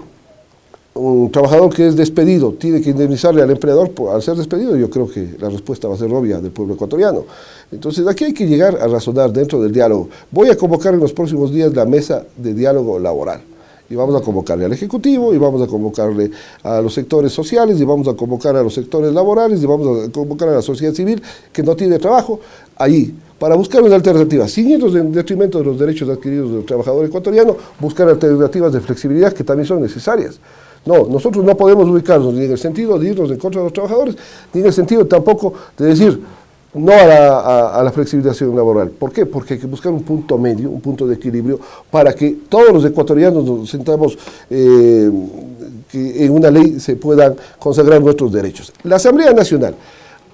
un 0.96 1.32
trabajador 1.32 1.74
que 1.74 1.88
es 1.88 1.96
despedido 1.96 2.54
tiene 2.54 2.82
que 2.82 2.90
indemnizarle 2.90 3.42
al 3.42 3.52
empleador 3.52 3.92
por, 3.92 4.14
al 4.14 4.22
ser 4.22 4.36
despedido, 4.36 4.76
yo 4.76 4.90
creo 4.90 5.08
que 5.10 5.36
la 5.40 5.50
respuesta 5.50 5.88
va 5.88 5.96
a 5.96 5.98
ser 5.98 6.12
obvia 6.12 6.40
del 6.40 6.52
pueblo 6.52 6.74
ecuatoriano. 6.74 7.26
Entonces 7.72 8.06
aquí 8.08 8.26
hay 8.26 8.34
que 8.34 8.48
llegar 8.48 8.76
a 8.82 8.88
razonar 8.88 9.32
dentro 9.32 9.62
del 9.62 9.72
diálogo. 9.72 10.10
Voy 10.32 10.50
a 10.50 10.58
convocar 10.58 10.94
en 10.94 11.00
los 11.00 11.14
próximos 11.14 11.54
días 11.54 11.74
la 11.74 11.86
mesa 11.86 12.26
de 12.36 12.54
diálogo 12.54 13.00
laboral. 13.00 13.42
Y 13.90 13.96
vamos 13.96 14.22
a 14.22 14.24
convocarle 14.24 14.66
al 14.66 14.74
Ejecutivo, 14.74 15.34
y 15.34 15.40
vamos 15.40 15.64
a 15.64 15.68
convocarle 15.68 16.30
a 16.62 16.80
los 16.80 16.94
sectores 16.94 17.32
sociales, 17.32 17.80
y 17.80 17.84
vamos 17.84 18.08
a 18.08 18.14
convocar 18.14 18.56
a 18.56 18.62
los 18.62 18.76
sectores 18.76 19.12
laborales, 19.12 19.64
y 19.64 19.66
vamos 19.66 20.08
a 20.08 20.12
convocar 20.12 20.50
a 20.50 20.56
la 20.56 20.62
sociedad 20.62 20.94
civil 20.94 21.22
que 21.52 21.64
no 21.64 21.76
tiene 21.76 21.98
trabajo, 21.98 22.40
ahí, 22.76 23.16
para 23.40 23.56
buscar 23.56 23.82
una 23.82 23.96
alternativa, 23.96 24.48
sin 24.48 24.70
ir 24.70 24.84
en 24.84 25.12
detrimento 25.14 25.60
de 25.60 25.66
los 25.66 25.80
derechos 25.80 26.10
adquiridos 26.10 26.52
del 26.52 26.66
trabajador 26.66 27.06
ecuatoriano, 27.06 27.56
buscar 27.80 28.10
alternativas 28.10 28.74
de 28.74 28.82
flexibilidad 28.82 29.34
que 29.34 29.44
también 29.44 29.66
son 29.66 29.82
necesarias. 29.82 30.40
No, 30.86 31.08
nosotros 31.08 31.44
no 31.44 31.56
podemos 31.56 31.88
ubicarnos 31.88 32.34
ni 32.34 32.46
en 32.46 32.52
el 32.52 32.58
sentido 32.58 33.00
de 33.00 33.10
irnos 33.10 33.32
en 33.32 33.38
contra 33.38 33.62
de 33.62 33.66
los 33.66 33.74
trabajadores, 33.74 34.16
ni 34.54 34.62
en 34.62 34.68
el 34.68 34.74
sentido 34.74 35.06
tampoco 35.06 35.54
de 35.78 35.86
decir 35.86 36.22
no 36.74 36.92
a 36.92 37.82
la, 37.84 37.92
flexibilización 37.92 38.56
laboral. 38.56 38.90
¿Por 38.90 39.12
qué? 39.12 39.26
Porque 39.26 39.56
hay 39.56 39.60
que 39.60 39.68
buscar 39.68 39.92
un 39.92 40.04
punto 40.04 40.38
medio, 40.38 40.70
un 40.70 40.82
punto 40.82 41.08
de 41.08 41.16
equilibrio, 41.16 41.60
para 41.90 42.14
que 42.14 42.38
todos 42.48 42.72
los 42.72 42.86
ecuatorianos 42.86 43.44
nos 43.44 43.70
sentamos 43.70 44.18
eh, 44.50 45.10
que 45.92 46.26
en 46.26 46.32
una 46.32 46.52
ley 46.52 46.80
se 46.80 46.96
puedan 46.96 47.36
consagrar 47.58 48.02
nuestros 48.02 48.32
derechos. 48.32 48.72
La 48.84 48.98
Asamblea 48.98 49.34
Nacional 49.34 49.76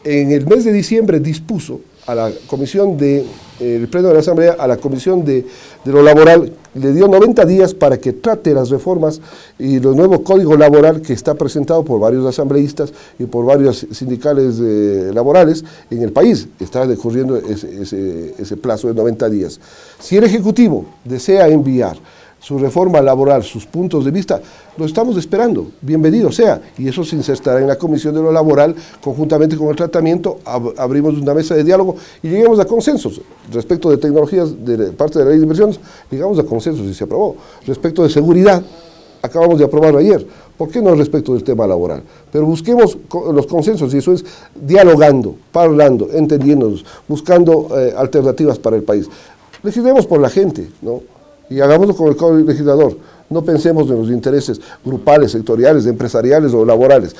en 0.04 0.32
el 0.32 0.46
mes 0.46 0.66
de 0.66 0.74
diciembre 0.74 1.20
dispuso 1.20 1.80
a 2.08 2.16
la 2.16 2.32
Comisión 2.48 2.98
de 2.98 3.26
el 3.60 3.88
Pleno 3.88 4.10
de 4.10 4.16
la 4.16 4.20
Asamblea 4.20 4.58
a 4.60 4.68
la 4.68 4.78
Comisión 4.78 5.24
de, 5.24 5.46
lo 5.86 6.02
Laboral 6.02 6.52
le 6.74 6.94
dio 6.94 7.08
90 7.08 7.46
días 7.46 7.74
para 7.74 7.98
que 7.98 8.12
trate 8.14 8.54
las 8.54 8.70
reformas 8.70 9.22
y 9.58 9.78
el 9.78 9.96
nuevo 9.96 10.24
código 10.24 10.58
laboral 10.58 11.02
que 11.02 11.14
está 11.14 11.36
presentado 11.36 11.84
por 11.84 12.00
varios 12.00 12.26
asambleístas 12.26 12.92
y 13.18 13.26
por 13.26 13.46
varios 13.46 13.88
sindicales 13.92 14.60
eh, 14.62 15.12
laborales 15.14 15.64
en 15.90 16.02
el 16.02 16.12
país. 16.12 16.50
Está 16.60 16.86
decurriendo 16.86 17.38
ese, 17.38 18.34
ese 18.38 18.58
plazo 18.58 18.90
de 18.90 18.94
90 18.94 19.30
días. 19.30 19.60
Si 20.00 20.18
el 20.18 20.26
Ejecutivo 20.26 20.86
desea 21.06 21.48
enviar 21.48 21.98
su 22.46 22.60
reforma 22.60 23.02
laboral, 23.02 23.42
sus 23.42 23.66
puntos 23.66 24.06
de 24.06 24.12
vista, 24.12 24.40
lo 24.78 24.86
estamos 24.86 25.18
esperando, 25.18 25.72
bienvenido 25.82 26.32
sea, 26.32 26.62
y 26.78 26.88
eso 26.88 27.04
se 27.04 27.16
insertará 27.16 27.60
en 27.60 27.68
la 27.68 27.76
Comisión 27.76 28.14
de 28.14 28.22
lo 28.22 28.32
Laboral, 28.32 28.76
conjuntamente 29.02 29.58
con 29.58 29.70
el 29.70 29.76
tratamiento, 29.76 30.38
abrimos 30.78 31.16
una 31.16 31.34
mesa 31.34 31.56
de 31.56 31.64
diálogo 31.64 31.96
y 32.22 32.30
lleguemos 32.30 32.60
a 32.60 32.66
consensos. 32.66 33.20
Respecto 33.52 33.90
de 33.90 33.98
tecnologías, 33.98 34.64
de 34.64 34.92
parte 34.92 35.18
de 35.18 35.26
la 35.26 35.32
ley 35.32 35.40
de 35.40 35.44
inversiones, 35.46 35.80
llegamos 36.12 36.38
a 36.38 36.44
consensos 36.44 36.86
y 36.86 36.94
se 36.94 37.06
aprobó. 37.06 37.36
Respecto 37.66 38.04
de 38.04 38.12
seguridad, 38.12 38.62
acabamos 39.24 39.58
de 39.58 39.66
aprobarlo 39.66 39.98
ayer. 39.98 40.24
¿Por 40.56 40.70
qué 40.70 40.84
no 40.84 40.94
respecto 40.94 41.34
del 41.34 41.44
tema 41.44 41.66
laboral? 41.66 42.04
Pero 42.32 42.46
busquemos 42.46 42.96
los 43.34 43.48
consensos 43.48 43.92
y 43.96 43.98
eso 43.98 44.14
es 44.14 44.24
dialogando, 44.54 45.36
hablando, 45.52 46.10
entendiéndonos, 46.14 46.86
buscando 47.08 47.70
eh, 47.76 47.96
alternativas 47.98 48.60
para 48.60 48.76
el 48.76 48.84
país. 48.84 49.10
Legislemos 49.64 50.06
por 50.06 50.22
la 50.22 50.30
gente, 50.30 50.70
¿no? 50.84 51.15
Y 51.50 51.60
hagámoslo 51.60 51.96
con 52.16 52.40
el 52.40 52.46
legislador. 52.46 52.98
No 53.30 53.44
pensemos 53.44 53.90
en 53.90 53.98
los 53.98 54.10
intereses 54.10 54.62
grupales, 54.84 55.32
sectoriales, 55.32 55.88
empresariales 55.88 56.54
o 56.54 56.64
laborales. 56.64 57.16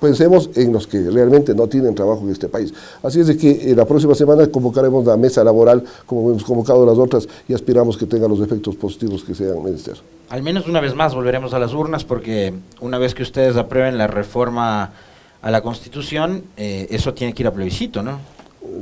Pensemos 0.00 0.50
en 0.54 0.72
los 0.72 0.86
que 0.86 1.10
realmente 1.10 1.54
no 1.54 1.66
tienen 1.66 1.94
trabajo 1.94 2.20
en 2.22 2.30
este 2.30 2.48
país. 2.48 2.72
Así 3.02 3.18
es 3.20 3.26
de 3.26 3.36
que 3.36 3.72
eh, 3.72 3.74
la 3.74 3.84
próxima 3.84 4.14
semana 4.14 4.46
convocaremos 4.46 5.04
la 5.04 5.16
mesa 5.16 5.42
laboral, 5.42 5.82
como 6.06 6.30
hemos 6.30 6.44
convocado 6.44 6.86
las 6.86 6.96
otras, 6.96 7.28
y 7.48 7.54
aspiramos 7.54 7.96
que 7.96 8.06
tenga 8.06 8.28
los 8.28 8.40
efectos 8.40 8.76
positivos 8.76 9.24
que 9.24 9.34
sean 9.34 9.62
menester. 9.62 9.96
Al 10.28 10.42
menos 10.42 10.68
una 10.68 10.80
vez 10.80 10.94
más 10.94 11.14
volveremos 11.14 11.52
a 11.54 11.58
las 11.58 11.72
urnas, 11.72 12.04
porque 12.04 12.54
una 12.80 12.98
vez 12.98 13.14
que 13.14 13.24
ustedes 13.24 13.56
aprueben 13.56 13.98
la 13.98 14.06
reforma 14.06 14.92
a 15.42 15.50
la 15.50 15.60
Constitución, 15.62 16.44
eh, 16.56 16.86
eso 16.90 17.14
tiene 17.14 17.32
que 17.32 17.42
ir 17.42 17.46
a 17.48 17.52
plebiscito, 17.52 18.02
¿no? 18.02 18.18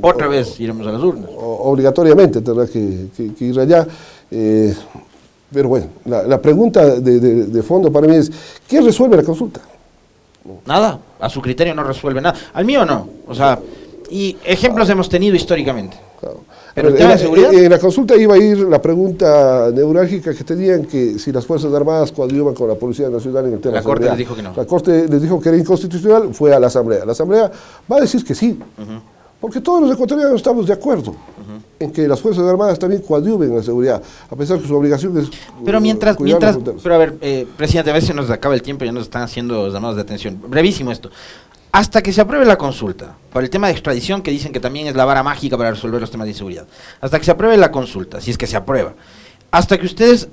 Otra 0.03 0.27
vez 0.27 0.59
iremos 0.61 0.87
a 0.87 0.93
las 0.93 1.03
urnas. 1.03 1.31
obligatoriamente 1.39 2.41
tendrá 2.41 2.67
que, 2.67 3.09
ir 3.41 3.61
allá. 3.61 3.87
Eh, 4.31 4.75
pero 5.53 5.69
bueno, 5.69 5.87
la, 6.05 6.41
pregunta 6.41 6.85
de, 7.01 7.63
fondo 7.63 7.93
para 7.93 8.07
mí 8.07 8.17
es, 8.17 8.31
¿qué 8.69 8.81
resuelve 8.81 9.17
la 9.17 9.23
consulta? 9.23 9.61
Nada, 10.65 10.99
a 11.19 11.29
su 11.29 11.41
criterio 11.41 11.75
no 11.75 11.85
resuelve 11.85 12.21
nada. 12.21 12.39
Al 12.53 12.65
mío 12.65 12.85
no, 12.85 13.09
o 13.27 13.35
sea, 13.35 13.59
y 14.11 14.37
ejemplos 14.45 14.89
hemos 14.91 15.09
tenido 15.09 15.35
históricamente. 15.35 15.97
Pero 16.75 16.89
el 16.89 16.95
tema 16.95 17.13
de 17.13 17.19
seguridad... 17.19 17.55
En, 17.55 17.71
la 17.71 17.79
consulta 17.79 18.15
iba 18.17 18.35
a 18.35 18.39
ir 18.39 18.59
la 18.59 18.83
pregunta 18.83 19.71
neurálgica 19.73 20.35
que 20.35 20.45
tenían 20.45 20.85
que 20.85 21.19
si 21.19 21.33
las 21.33 21.47
Fuerzas 21.47 21.73
Armadas 21.73 22.13
coadyuvan 22.13 22.55
con 22.55 22.69
la 22.69 22.75
Policía 22.75 23.09
Nacional 23.09 23.47
en 23.47 23.55
el 23.55 23.61
tema 23.61 23.77
la 23.77 23.83
Corte 23.83 24.05
les 24.05 24.19
dijo 24.19 24.35
que 24.37 24.43
no. 24.43 24.53
La 24.55 24.67
Corte 24.67 25.09
les 25.09 25.23
dijo 25.23 25.41
que 25.41 25.49
era 25.49 25.59
inconstitucional, 25.59 26.35
fue 26.35 26.55
a 26.55 26.61
la 26.61 26.67
Asamblea. 26.67 27.07
La 27.07 27.13
Asamblea 27.13 27.51
va 27.91 27.97
a 27.97 28.01
decir 28.01 28.23
que 28.25 28.35
sí. 28.35 28.59
Porque 29.41 29.61
todos 29.61 29.83
los 29.83 29.93
ecuatorianos 29.93 30.37
estamos 30.37 30.67
de 30.67 30.73
acuerdo 30.73 31.15
en 31.79 31.93
que 31.93 32.09
las 32.09 32.21
Fuerzas 32.21 32.45
Armadas 32.45 32.79
también 32.79 33.03
coadyuven 33.03 33.51
en 33.51 33.57
la 33.57 33.63
seguridad, 33.63 34.03
a 34.31 34.37
pesar 34.37 34.59
que 34.59 34.67
su 34.67 34.75
obligación 34.75 35.17
es. 35.19 35.29
Pero 35.65 35.81
mientras. 35.81 36.19
mientras 36.19 36.57
pero 36.83 36.95
a 36.95 36.99
ver, 36.99 37.19
eh, 37.21 37.47
presidente, 37.57 37.91
a 37.91 37.95
veces 37.95 38.15
nos 38.15 38.31
acaba 38.31 38.55
el 38.55 38.63
tiempo 38.63 38.85
y 38.85 38.89
ya 38.89 38.93
nos 38.93 39.05
están 39.05 39.23
haciendo 39.23 39.69
llamados 39.69 39.97
de 39.97 40.03
atención. 40.03 40.41
Brevísimo 40.49 40.91
esto. 40.91 41.11
Hasta 41.71 42.03
que 42.03 42.13
se 42.15 42.23
apruebe 42.23 42.47
la 42.47 42.57
consulta, 42.57 43.15
por 43.31 43.43
el 43.43 43.51
tema 43.51 43.67
de 43.67 43.75
extradición, 43.75 44.23
que 44.23 44.31
dicen 44.31 44.51
que 44.53 44.61
también 44.61 44.87
es 44.87 44.97
la 44.97 45.05
vara 45.05 45.23
mágica 45.23 45.59
para 45.59 45.71
resolver 45.71 46.01
los 46.01 46.11
temas 46.11 46.25
de 46.25 46.31
inseguridad. 46.31 46.67
Hasta 47.03 47.19
que 47.19 47.25
se 47.27 47.33
apruebe 47.33 47.59
la 47.59 47.71
consulta, 47.71 48.23
si 48.23 48.31
es 48.31 48.39
que 48.39 48.47
se 48.47 48.57
aprueba. 48.57 48.95
Hasta 49.51 49.77
que 49.77 49.85
ustedes 49.85 50.29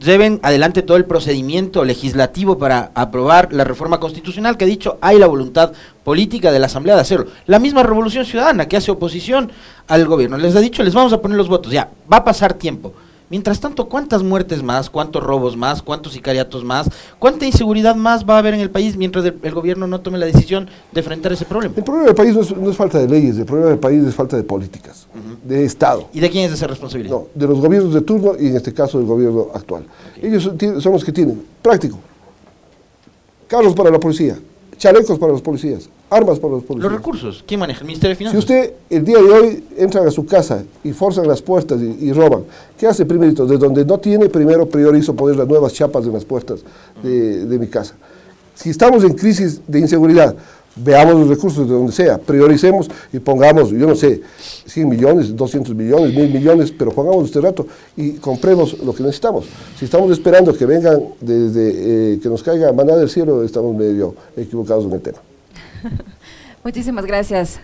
lleven 0.00 0.40
adelante 0.42 0.82
todo 0.82 0.96
el 0.96 1.04
procedimiento 1.04 1.84
legislativo 1.84 2.58
para 2.58 2.90
aprobar 2.94 3.52
la 3.52 3.64
reforma 3.64 4.00
constitucional 4.00 4.56
que 4.56 4.64
ha 4.64 4.68
dicho 4.68 4.98
hay 5.00 5.18
la 5.18 5.26
voluntad 5.26 5.72
política 6.04 6.52
de 6.52 6.58
la 6.58 6.66
Asamblea 6.66 6.94
de 6.94 7.02
hacerlo. 7.02 7.26
La 7.46 7.58
misma 7.58 7.82
Revolución 7.82 8.24
Ciudadana 8.24 8.66
que 8.66 8.76
hace 8.76 8.90
oposición 8.90 9.50
al 9.86 10.06
gobierno 10.06 10.38
les 10.38 10.56
ha 10.56 10.60
dicho 10.60 10.82
les 10.82 10.94
vamos 10.94 11.12
a 11.12 11.20
poner 11.20 11.36
los 11.36 11.48
votos, 11.48 11.72
ya, 11.72 11.90
va 12.10 12.18
a 12.18 12.24
pasar 12.24 12.54
tiempo. 12.54 12.92
Mientras 13.30 13.60
tanto, 13.60 13.88
¿cuántas 13.88 14.22
muertes 14.22 14.62
más, 14.62 14.88
cuántos 14.88 15.22
robos 15.22 15.56
más, 15.56 15.82
cuántos 15.82 16.14
sicariatos 16.14 16.64
más, 16.64 16.88
cuánta 17.18 17.44
inseguridad 17.44 17.94
más 17.94 18.24
va 18.24 18.36
a 18.36 18.38
haber 18.38 18.54
en 18.54 18.60
el 18.60 18.70
país 18.70 18.96
mientras 18.96 19.24
el, 19.24 19.54
gobierno 19.54 19.86
no 19.86 20.00
tome 20.00 20.16
la 20.16 20.24
decisión 20.24 20.68
de 20.92 21.00
enfrentar 21.00 21.32
ese 21.32 21.44
problema? 21.44 21.74
El 21.76 21.84
problema 21.84 22.06
del 22.06 22.14
país 22.14 22.34
no 22.34 22.70
es, 22.70 22.76
falta 22.76 22.98
de 22.98 23.06
leyes, 23.06 23.36
el 23.36 23.44
problema 23.44 23.70
del 23.70 23.78
país 23.78 24.02
es 24.04 24.14
falta 24.14 24.36
de 24.36 24.44
políticas, 24.44 25.06
de 25.44 25.64
Estado. 25.64 26.08
¿Y 26.12 26.20
de 26.20 26.30
quién 26.30 26.46
es 26.46 26.52
esa 26.52 26.66
responsabilidad? 26.66 27.16
No, 27.16 27.26
de 27.34 27.46
los 27.46 27.60
gobiernos 27.60 27.92
de 27.92 28.00
turno 28.00 28.32
y 28.38 28.46
en 28.46 28.56
este 28.56 28.72
caso 28.72 28.98
del 28.98 29.06
gobierno 29.06 29.48
actual. 29.52 29.84
Ellos 30.22 30.50
son 30.82 30.92
los 30.92 31.04
que 31.04 31.12
tienen, 31.12 31.42
práctico, 31.60 31.98
carros 33.46 33.74
para 33.74 33.90
la 33.90 34.00
policía, 34.00 34.38
chalecos 34.78 35.18
para 35.18 35.32
los 35.32 35.42
policías, 35.42 35.90
armas 36.08 36.38
para 36.38 36.54
los 36.54 36.64
policías. 36.64 36.90
Los 36.90 37.00
recursos, 37.00 37.44
¿quién 37.46 37.60
maneja? 37.60 37.80
¿El 37.80 37.86
Ministerio 37.86 38.10
de 38.10 38.16
Finanzas? 38.16 38.44
Si 38.44 38.52
usted 38.54 38.72
el 38.88 39.04
día 39.04 39.18
de 39.18 39.30
hoy 39.30 39.64
entra 39.76 40.06
a 40.06 40.10
su 40.10 40.24
casa 40.24 40.64
y 40.82 40.92
forzan 40.92 41.28
las 41.28 41.42
puertas 41.42 41.80
y, 41.80 42.12
roban, 42.12 42.44
¿qué 42.78 42.86
hace 42.86 43.04
primero? 43.04 43.44
De 43.44 43.58
donde 43.58 43.84
no 43.84 43.98
tiene, 43.98 44.28
primero 44.28 44.66
priorizo 44.66 45.14
poner 45.14 45.36
las 45.36 45.48
nuevas 45.48 45.74
chapas 45.74 46.06
en 46.06 46.12
las 46.12 46.24
puertas 46.24 46.60
de, 47.02 47.44
de 47.44 47.58
mi 47.58 47.66
casa. 47.66 47.94
Si 48.54 48.70
estamos 48.70 49.04
en 49.04 49.12
crisis 49.12 49.60
de 49.66 49.80
inseguridad, 49.80 50.34
veamos 50.82 51.14
los 51.14 51.28
recursos 51.28 51.68
de 51.68 51.74
donde 51.74 51.92
sea, 51.92 52.18
prioricemos 52.18 52.88
y 53.12 53.18
pongamos, 53.18 53.70
yo 53.70 53.86
no 53.86 53.94
sé, 53.94 54.22
100 54.66 54.88
millones, 54.88 55.36
200 55.36 55.74
millones, 55.74 56.14
1000 56.14 56.32
millones, 56.32 56.72
pero 56.72 56.90
pongamos 56.92 57.26
este 57.26 57.40
rato 57.40 57.66
y 57.96 58.12
compremos 58.14 58.78
lo 58.80 58.94
que 58.94 59.02
necesitamos. 59.02 59.46
Si 59.78 59.84
estamos 59.84 60.10
esperando 60.10 60.56
que 60.56 60.66
vengan 60.66 61.00
desde 61.20 62.14
eh, 62.14 62.20
que 62.20 62.28
nos 62.28 62.42
caiga 62.42 62.72
maná 62.72 62.96
del 62.96 63.08
cielo, 63.08 63.42
estamos 63.44 63.74
medio 63.76 64.14
equivocados 64.36 64.84
en 64.84 64.92
el 64.92 65.00
tema. 65.00 65.18
Muchísimas 66.64 67.06
gracias. 67.06 67.60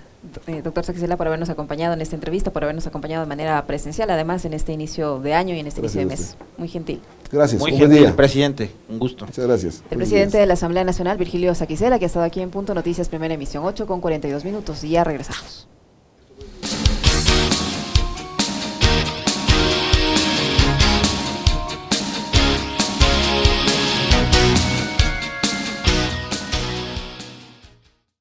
Eh, 0.47 0.63
doctor 0.63 0.85
Saxela, 0.85 1.17
por 1.17 1.27
habernos 1.27 1.51
acompañado 1.51 1.95
en 1.95 2.01
esta 2.01 2.15
entrevista, 2.15 2.53
por 2.53 2.65
habernos 2.65 2.87
acompañado 2.87 3.25
de 3.25 3.29
manera 3.29 3.65
presencial, 3.67 4.11
además 4.11 4.45
en 4.45 4.55
este 4.55 4.73
inicio 4.73 5.19
de 5.21 5.35
año 5.35 5.55
y 5.55 5.61
en 5.61 5.67
este 5.67 5.81
inicio 5.81 6.01
de 6.01 6.07
mes. 6.07 6.37
Muy 6.57 6.69
gentil. 6.69 7.01
Gracias. 7.31 7.61
Muy 7.61 7.73
gentil, 7.73 8.13
presidente. 8.13 8.71
Un 8.89 8.99
gusto. 8.99 9.27
Muchas 9.27 9.47
gracias. 9.47 9.83
El 9.91 9.99
presidente 9.99 10.39
de 10.39 10.47
la 10.47 10.55
Asamblea 10.55 10.85
Nacional, 10.85 11.19
Virgilio 11.19 11.55
Saquicela, 11.55 11.99
que 11.99 12.05
ha 12.05 12.09
estado 12.09 12.25
aquí 12.25 12.41
en 12.41 12.51
Punto 12.51 12.75
Noticias, 12.75 13.09
primera 13.09 13.35
emisión, 13.35 13.65
8 13.65 13.87
con 13.87 14.01
42 14.01 14.45
minutos, 14.45 14.83
y 14.85 14.91
ya 14.91 15.05
regresamos. 15.05 15.69